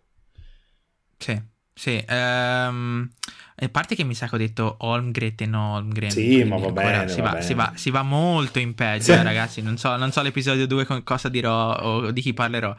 [1.16, 1.40] Sì,
[1.72, 2.04] sì.
[2.06, 3.08] ehm,
[3.56, 6.10] a parte che mi sa che ho detto Holmgren e no Holmgren.
[6.10, 7.42] Sì, ma va bene, Si va va, bene.
[7.44, 9.12] si va- si va molto in peggio, Sì.
[9.12, 9.62] eh, ragazzi.
[9.62, 12.74] Non so, non so l'episodio 2 con cosa dirò o di chi parlerò.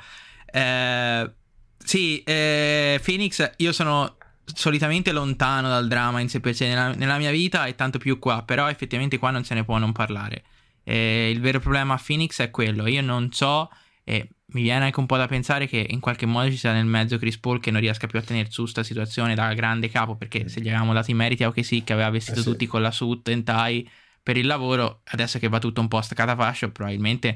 [0.45, 1.31] Eh,
[1.77, 4.17] sì, eh, Phoenix, io sono
[4.53, 8.19] solitamente lontano dal drama in sé per sé nella, nella mia vita e tanto più
[8.19, 10.43] qua, però effettivamente qua non se ne può non parlare.
[10.83, 13.69] Eh, il vero problema a Phoenix è quello, io non so
[14.07, 16.85] e mi viene anche un po' da pensare che in qualche modo ci sia nel
[16.85, 20.15] mezzo Chris Paul che non riesca più a tenere su sta situazione da grande capo
[20.15, 22.49] perché se gli avevamo dato i meriti a OKC che aveva vestito Eh sì.
[22.51, 23.83] tutti con la suit and tie
[24.21, 27.35] per il lavoro adesso che va tutto un po' a staccata fascia probabilmente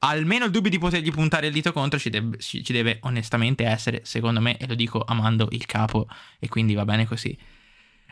[0.00, 3.64] almeno il dubbio di potergli puntare il dito contro ci deve, ci ci deve onestamente
[3.64, 6.06] essere secondo me e lo dico amando il capo
[6.38, 7.36] e quindi va bene così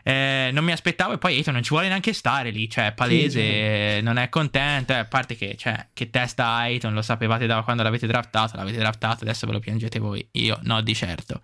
[0.09, 2.93] Eh, non mi aspettavo e poi Ayton non ci vuole neanche stare lì, cioè è
[2.93, 6.95] palese, Sì, eh, non è contento, eh, a parte che, cioè, che testa ha Ayton,
[6.95, 10.81] lo sapevate da quando l'avete draftato, l'avete draftato, adesso ve lo piangete voi, io no
[10.81, 11.43] di certo.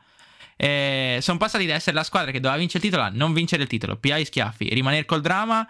[1.20, 3.68] sono passati da essere la squadra che doveva vincere il titolo a non vincere il
[3.68, 5.66] titolo, pigliare gli schiaffi, rimanere col dramma,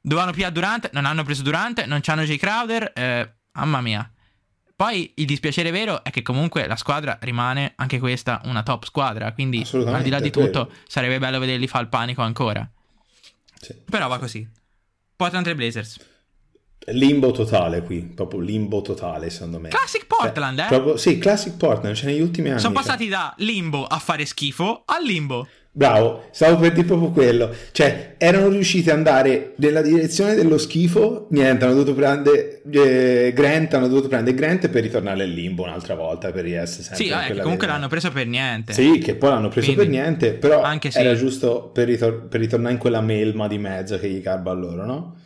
[0.00, 4.12] dovevano pigliare Durante, non hanno preso Durante, non c'hanno Jay Crowder, eh, mamma mia.
[4.76, 9.32] Poi il dispiacere vero è che comunque la squadra rimane anche questa una top squadra,
[9.32, 12.68] quindi al di là di tutto sarebbe bello vederli fare il panico ancora.
[13.60, 13.74] Sì.
[13.88, 14.46] Però va così.
[15.14, 15.98] Portland Trail Blazers.
[16.88, 19.68] Limbo totale qui, proprio limbo totale secondo me.
[19.68, 20.68] Classic Portland, Cioè, eh.
[20.68, 22.60] proprio- sì, Classic Portland, cioè negli ultimi anni.
[22.60, 22.82] Sono cioè.
[22.82, 25.46] passati da limbo a fare schifo a limbo.
[25.76, 27.52] Bravo, stavo per dire proprio quello.
[27.72, 31.26] Cioè, erano riusciti ad andare nella direzione dello schifo.
[31.30, 35.96] Niente, hanno dovuto prendere eh, Grant, hanno dovuto prendere Grant per ritornare al limbo un'altra
[35.96, 37.72] volta per essere sempre Sì, quella comunque vena.
[37.78, 38.72] l'hanno preso per niente.
[38.72, 40.98] Sì, che poi l'hanno preso Quindi, per niente, però anche sì.
[40.98, 44.54] era giusto per, ritor- per ritornare in quella melma di mezzo che gli garba a
[44.54, 45.16] loro, no?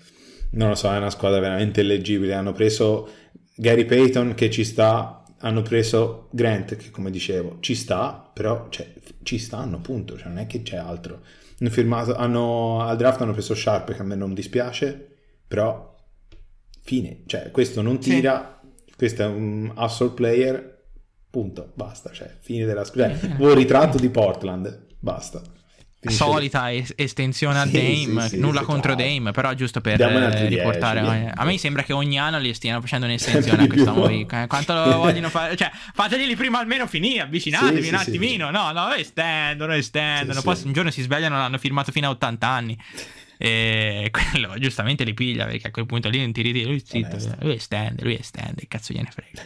[0.52, 2.32] Non lo so, è una squadra veramente illeggibile.
[2.32, 3.06] Hanno preso
[3.54, 8.92] Gary Payton che ci sta, hanno preso Grant che come dicevo ci sta, però cioè,
[9.22, 11.20] ci stanno, punto, cioè, non è che c'è altro.
[11.60, 15.16] Hanno firmato, hanno, al draft hanno preso Sharp che a me non dispiace,
[15.46, 15.94] però
[16.82, 18.10] fine, cioè questo non Sì.
[18.10, 18.60] tira,
[18.96, 20.84] questo è un hustle player,
[21.30, 23.34] punto, basta, cioè fine della squadra, Sì.
[23.38, 25.42] un ritratto di Portland, basta.
[26.00, 27.72] Solita es- estensione a Sì,
[28.06, 29.12] Dame, sì, sì, nulla contro chiaro.
[29.14, 31.00] Dame, però giusto per eh, riportare.
[31.00, 31.32] 10, eh, via.
[31.34, 34.26] a me sembra che ogni anno li stiano facendo un'estensione a quest'uomo qui.
[34.30, 35.56] Eh, Quanto lo vogliono fare?
[35.56, 38.50] Cioè, fateglieli prima almeno finire, avvicinatevi un attimino.
[38.50, 40.40] No, no, estendono, estendono.
[40.40, 42.78] Poi un giorno si svegliano, l'hanno firmato fino a 80 anni.
[43.36, 46.64] E quello giustamente li piglia perché a quel punto lì non ti ritiri.
[46.64, 49.42] Lui, zitto, lui estende, lui estende, cazzo gliene frega.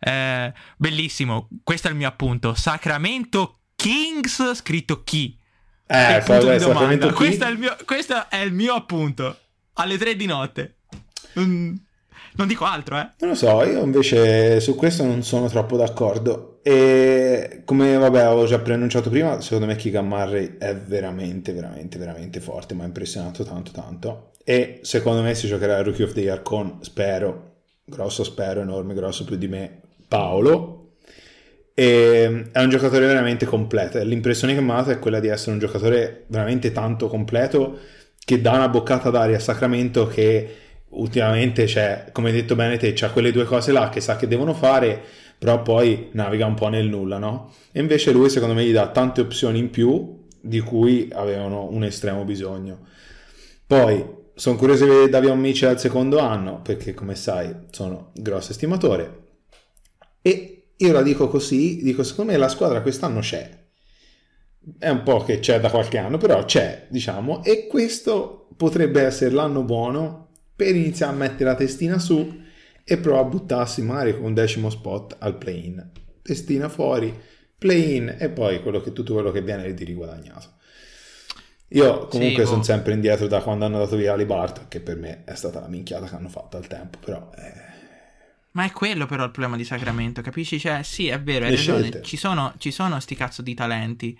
[0.00, 2.54] Eh, bellissimo, questo è il mio appunto.
[2.54, 5.37] Sacramento Kings scritto chi?
[5.90, 7.12] Eh, vabbè, di domanda.
[7.12, 9.36] Questo, è il mio, questo è il mio appunto.
[9.74, 10.76] Alle tre di notte.
[11.34, 11.82] Non,
[12.34, 13.12] non dico altro, eh.
[13.20, 16.60] Non lo so, io invece su questo non sono troppo d'accordo.
[16.62, 22.40] E come vabbè, avevo già preannunciato prima, secondo me Keegan Murray è veramente, veramente, veramente
[22.40, 22.74] forte.
[22.74, 24.32] Mi ha impressionato tanto, tanto.
[24.44, 28.92] E secondo me si giocherà il Rookie of the Year con, spero, grosso spero, enorme,
[28.92, 30.77] grosso più di me, Paolo.
[31.78, 34.02] E è un giocatore veramente completo.
[34.02, 37.78] L'impressione che mi ha dato è quella di essere un giocatore veramente tanto completo
[38.24, 40.56] che dà una boccata d'aria a Sacramento che
[40.88, 44.26] ultimamente c'è, come hai detto bene te, c'ha quelle due cose là che sa che
[44.26, 45.00] devono fare,
[45.38, 47.54] però poi naviga un po' nel nulla, no?
[47.70, 51.84] E invece lui secondo me gli dà tante opzioni in più di cui avevano un
[51.84, 52.86] estremo bisogno.
[53.64, 54.04] Poi
[54.34, 59.26] sono curioso di vedere Davion Mitchell al secondo anno, perché come sai sono grosso estimatore.
[60.20, 63.56] E io la dico così, dico secondo me la squadra quest'anno c'è.
[64.78, 69.30] È un po' che c'è da qualche anno, però c'è, diciamo, e questo potrebbe essere
[69.30, 72.42] l'anno buono per iniziare a mettere la testina su
[72.84, 75.90] e provare a buttarsi magari con un decimo spot al play-in.
[76.22, 77.14] Testina fuori,
[77.56, 80.56] play-in e poi quello che, tutto quello che viene di riguadagnato.
[81.68, 82.62] Io comunque Sì, sono boh.
[82.62, 86.06] sempre indietro da quando hanno dato via Alibarto, che per me è stata la minchiata
[86.06, 87.30] che hanno fatto al tempo, però...
[87.36, 87.67] eh,
[88.52, 90.58] Ma è quello però il problema di Sacramento, capisci?
[90.58, 92.02] Cioè, sì, è vero, hai ragione.
[92.02, 94.18] Ci sono, ci sono sti cazzo di talenti.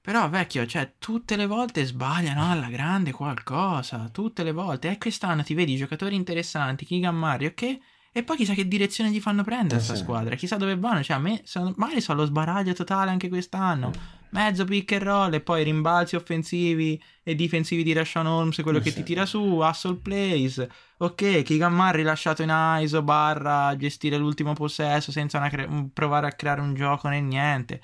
[0.00, 4.10] Però, vecchio, cioè, tutte le volte sbagliano alla grande qualcosa.
[4.12, 4.90] Tutte le volte.
[4.90, 7.78] E quest'anno ti vedi giocatori interessanti, Keegan Murray, ok?
[8.12, 10.02] E poi chissà che direzione gli fanno prendere Eh, a sta sì.
[10.02, 10.34] squadra.
[10.34, 11.02] Chissà dove vanno.
[11.02, 13.92] Cioè, a me, sono, magari sono allo sbaraglio totale anche quest'anno.
[14.34, 18.80] Mezzo pick and roll e poi rimbalzi offensivi e difensivi di Rashawn Holmes, quello Eh,
[18.82, 18.96] che sì.
[18.96, 20.66] ti tira su, hustle plays.
[20.98, 26.60] Ok, Keegan Murray lasciato in ISO barra gestire l'ultimo possesso senza cre- provare a creare
[26.60, 27.80] un gioco né niente.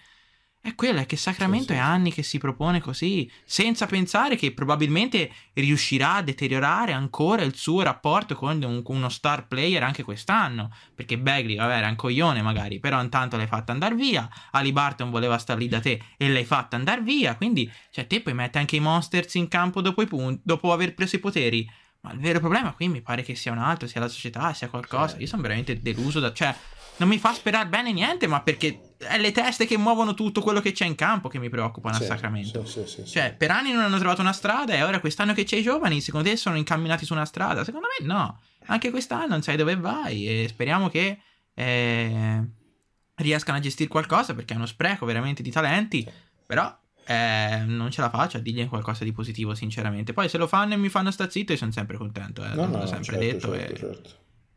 [0.62, 4.36] E quello è che Sacramento Sì, sì, è anni che si propone così, senza pensare
[4.36, 10.02] che probabilmente riuscirà a deteriorare ancora il suo rapporto con un- uno star player anche
[10.02, 10.70] quest'anno.
[10.94, 14.28] Perché Bagley, vabbè, era un coglione magari, però intanto l'hai fatta andare via.
[14.50, 17.36] Ali Barton voleva star lì da te e l'hai fatta andare via.
[17.36, 20.92] Quindi, cioè, te puoi mettere anche i Monsters in campo dopo, i punti, dopo aver
[20.92, 21.66] preso i poteri.
[22.02, 24.68] Ma il vero problema qui mi pare che sia un altro, sia la società, sia
[24.68, 25.14] qualcosa.
[25.14, 25.20] Sì.
[25.22, 26.32] Io sono veramente deluso da...
[26.34, 26.54] Cioè,
[27.00, 30.60] non mi fa sperare bene niente, ma perché è le teste che muovono tutto quello
[30.60, 32.66] che c'è in campo che mi preoccupano sì, a Sacramento.
[32.66, 33.06] sì, sì.
[33.06, 36.02] Cioè, per anni non hanno trovato una strada e ora quest'anno che c'è i giovani,
[36.02, 37.64] secondo te sono incamminati su una strada?
[37.64, 38.38] Secondo me no.
[38.66, 41.18] Anche quest'anno non sai dove vai e speriamo che
[41.54, 42.48] eh,
[43.14, 46.06] riescano a gestire qualcosa perché è uno spreco veramente di talenti,
[46.44, 50.12] però eh, non ce la faccio a dirgli qualcosa di positivo sinceramente.
[50.12, 52.66] Poi se lo fanno e mi fanno sta zitto io sono sempre contento, eh, No,
[52.66, 54.10] l'ho no, sempre certo, detto certo, e, certo.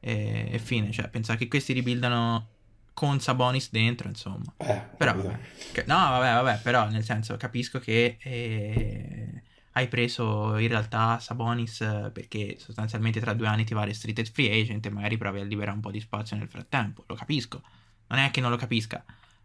[0.04, 2.47] E, e fine, cioè pensare che questi ribuildano
[2.93, 4.54] con Sabonis dentro, insomma.
[4.58, 5.39] Eh, Però vabbè.
[5.72, 9.41] Che- No, vabbè, vabbè, però nel senso capisco che eh,
[9.72, 11.78] hai preso in realtà Sabonis
[12.14, 15.76] perché sostanzialmente tra due anni ti va restricted free agent e magari provi a liberare
[15.76, 17.04] un po' di spazio nel frattempo.
[17.08, 17.62] Lo capisco.
[18.08, 19.04] Non è che non lo capisca,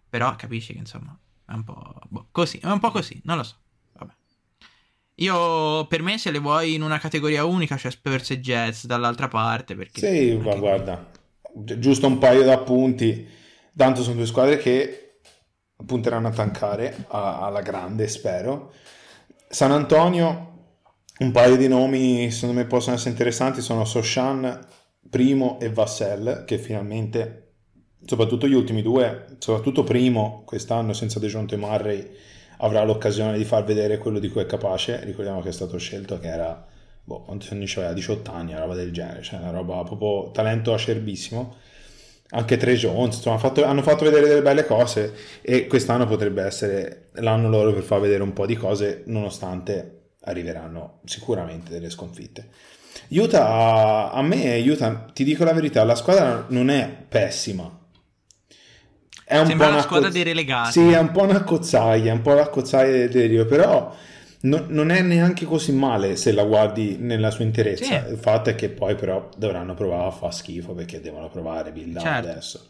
[0.09, 3.43] però capisci che insomma è un po' boh, così, è un po' così, non lo
[3.45, 3.57] so.
[5.21, 9.29] Io per me se le vuoi in una categoria unica c'è Spurs e Jets dall'altra
[9.29, 11.11] parte perché Sì, ma guarda,
[11.55, 13.27] gi- giusto un paio di appunti.
[13.77, 15.19] Tanto sono due squadre che
[15.85, 18.73] punteranno a tankare a- alla grande, spero.
[19.49, 20.47] San Antonio,
[21.19, 24.67] un paio di nomi secondo me possono essere interessanti, sono Soshan
[25.11, 27.55] Primo e Vassell, che finalmente,
[28.05, 32.09] soprattutto gli ultimi due, soprattutto Primo quest'anno senza DeJounte Murray,
[32.59, 35.01] avrà l'occasione di far vedere quello di cui è capace.
[35.05, 36.67] Ricordiamo che è stato scelto che era,
[37.05, 37.93] boh, quanti anni c'aveva?
[37.93, 41.57] 18 anni, una roba del genere, cioè una roba proprio talento acerbissimo.
[42.31, 47.09] Anche Tre Jones, insomma, fatto- hanno fatto vedere delle belle cose e quest'anno potrebbe essere
[47.15, 52.49] l'anno loro per far vedere un po' di cose, nonostante arriveranno sicuramente delle sconfitte.
[53.09, 57.78] Utah, a me, Utah, ti dico la verità, la squadra non è pessima.
[59.29, 60.73] È un Sembra po' una squadra cozz- dei relegati.
[60.73, 63.95] Sì, è un po' una cozzaglia, è un po' la cozzaglia del delirio, però
[64.41, 67.85] no- non è neanche così male se la guardi nella sua interezza.
[67.85, 68.11] Sì.
[68.13, 71.99] Il fatto è che poi però dovranno provare a far schifo perché devono provare build
[71.99, 72.29] Certo.
[72.31, 72.67] adesso.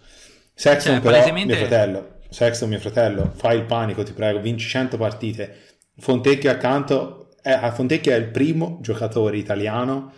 [0.53, 4.67] Sexton Cioè, però, palesemente- mio fratello, Sexton mio fratello, fai il panico, ti prego, vinci
[4.69, 5.55] 100 partite.
[5.97, 10.13] Fontecchio accanto, a Fontecchio è il primo giocatore italiano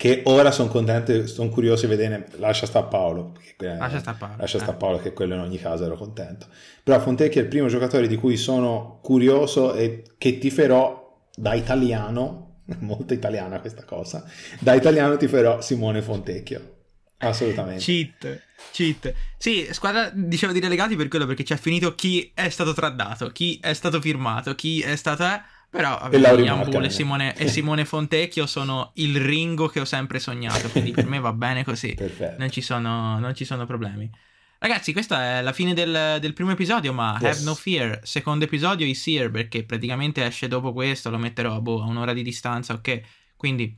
[0.00, 4.14] che ora sono contento, sono curioso di vedere, lascia sta Paolo, perché, eh, Lascia sta
[4.14, 4.76] Paolo, lascia sta eh.
[4.76, 6.46] Paolo che quello in ogni caso ero contento.
[6.82, 12.62] Però Fontecchio è il primo giocatore di cui sono curioso e che tiferò Da italiano,
[12.80, 14.24] molto italiana questa cosa,
[14.58, 16.76] da italiano ti farò Simone Fontecchio.
[17.18, 17.84] Assolutamente.
[17.84, 18.42] Cheat,
[18.72, 19.12] cheat.
[19.36, 23.28] Sì, squadra dicevo di relegati per quello perché ci ha finito chi è stato tradato,
[23.28, 25.24] chi è stato firmato, chi è stato...
[25.70, 30.68] Però Ian Bull e Simone, e Simone Fontecchio sono il Ringo che ho sempre sognato,
[30.68, 31.96] quindi per me va bene così.
[32.40, 34.10] Non ci, sono, non ci sono problemi.
[34.58, 37.36] Ragazzi, questa è la fine del, del primo episodio, ma yes.
[37.36, 41.82] Have No Fear, secondo episodio is here, perché praticamente esce dopo questo, lo metterò boh,
[41.82, 43.00] a un'ora di distanza, ok?
[43.36, 43.74] Quindi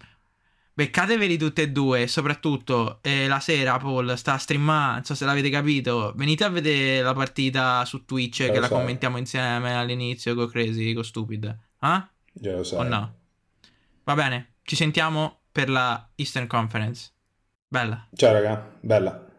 [0.75, 5.51] beccateveli tutte e due, soprattutto eh, la sera Paul sta streamando, non so se l'avete
[5.51, 10.95] capito, venite a vedere la partita su Twitch che la commentiamo insieme all'inizio con Crazy,
[10.95, 11.59] con Stupid.
[11.83, 12.03] Eh?
[12.33, 12.79] Già lo sai.
[12.79, 13.15] O no?
[14.05, 17.11] Va bene, ci sentiamo per la Eastern Conference.
[17.69, 18.09] Bella.
[18.15, 19.31] Ciao raga, bella.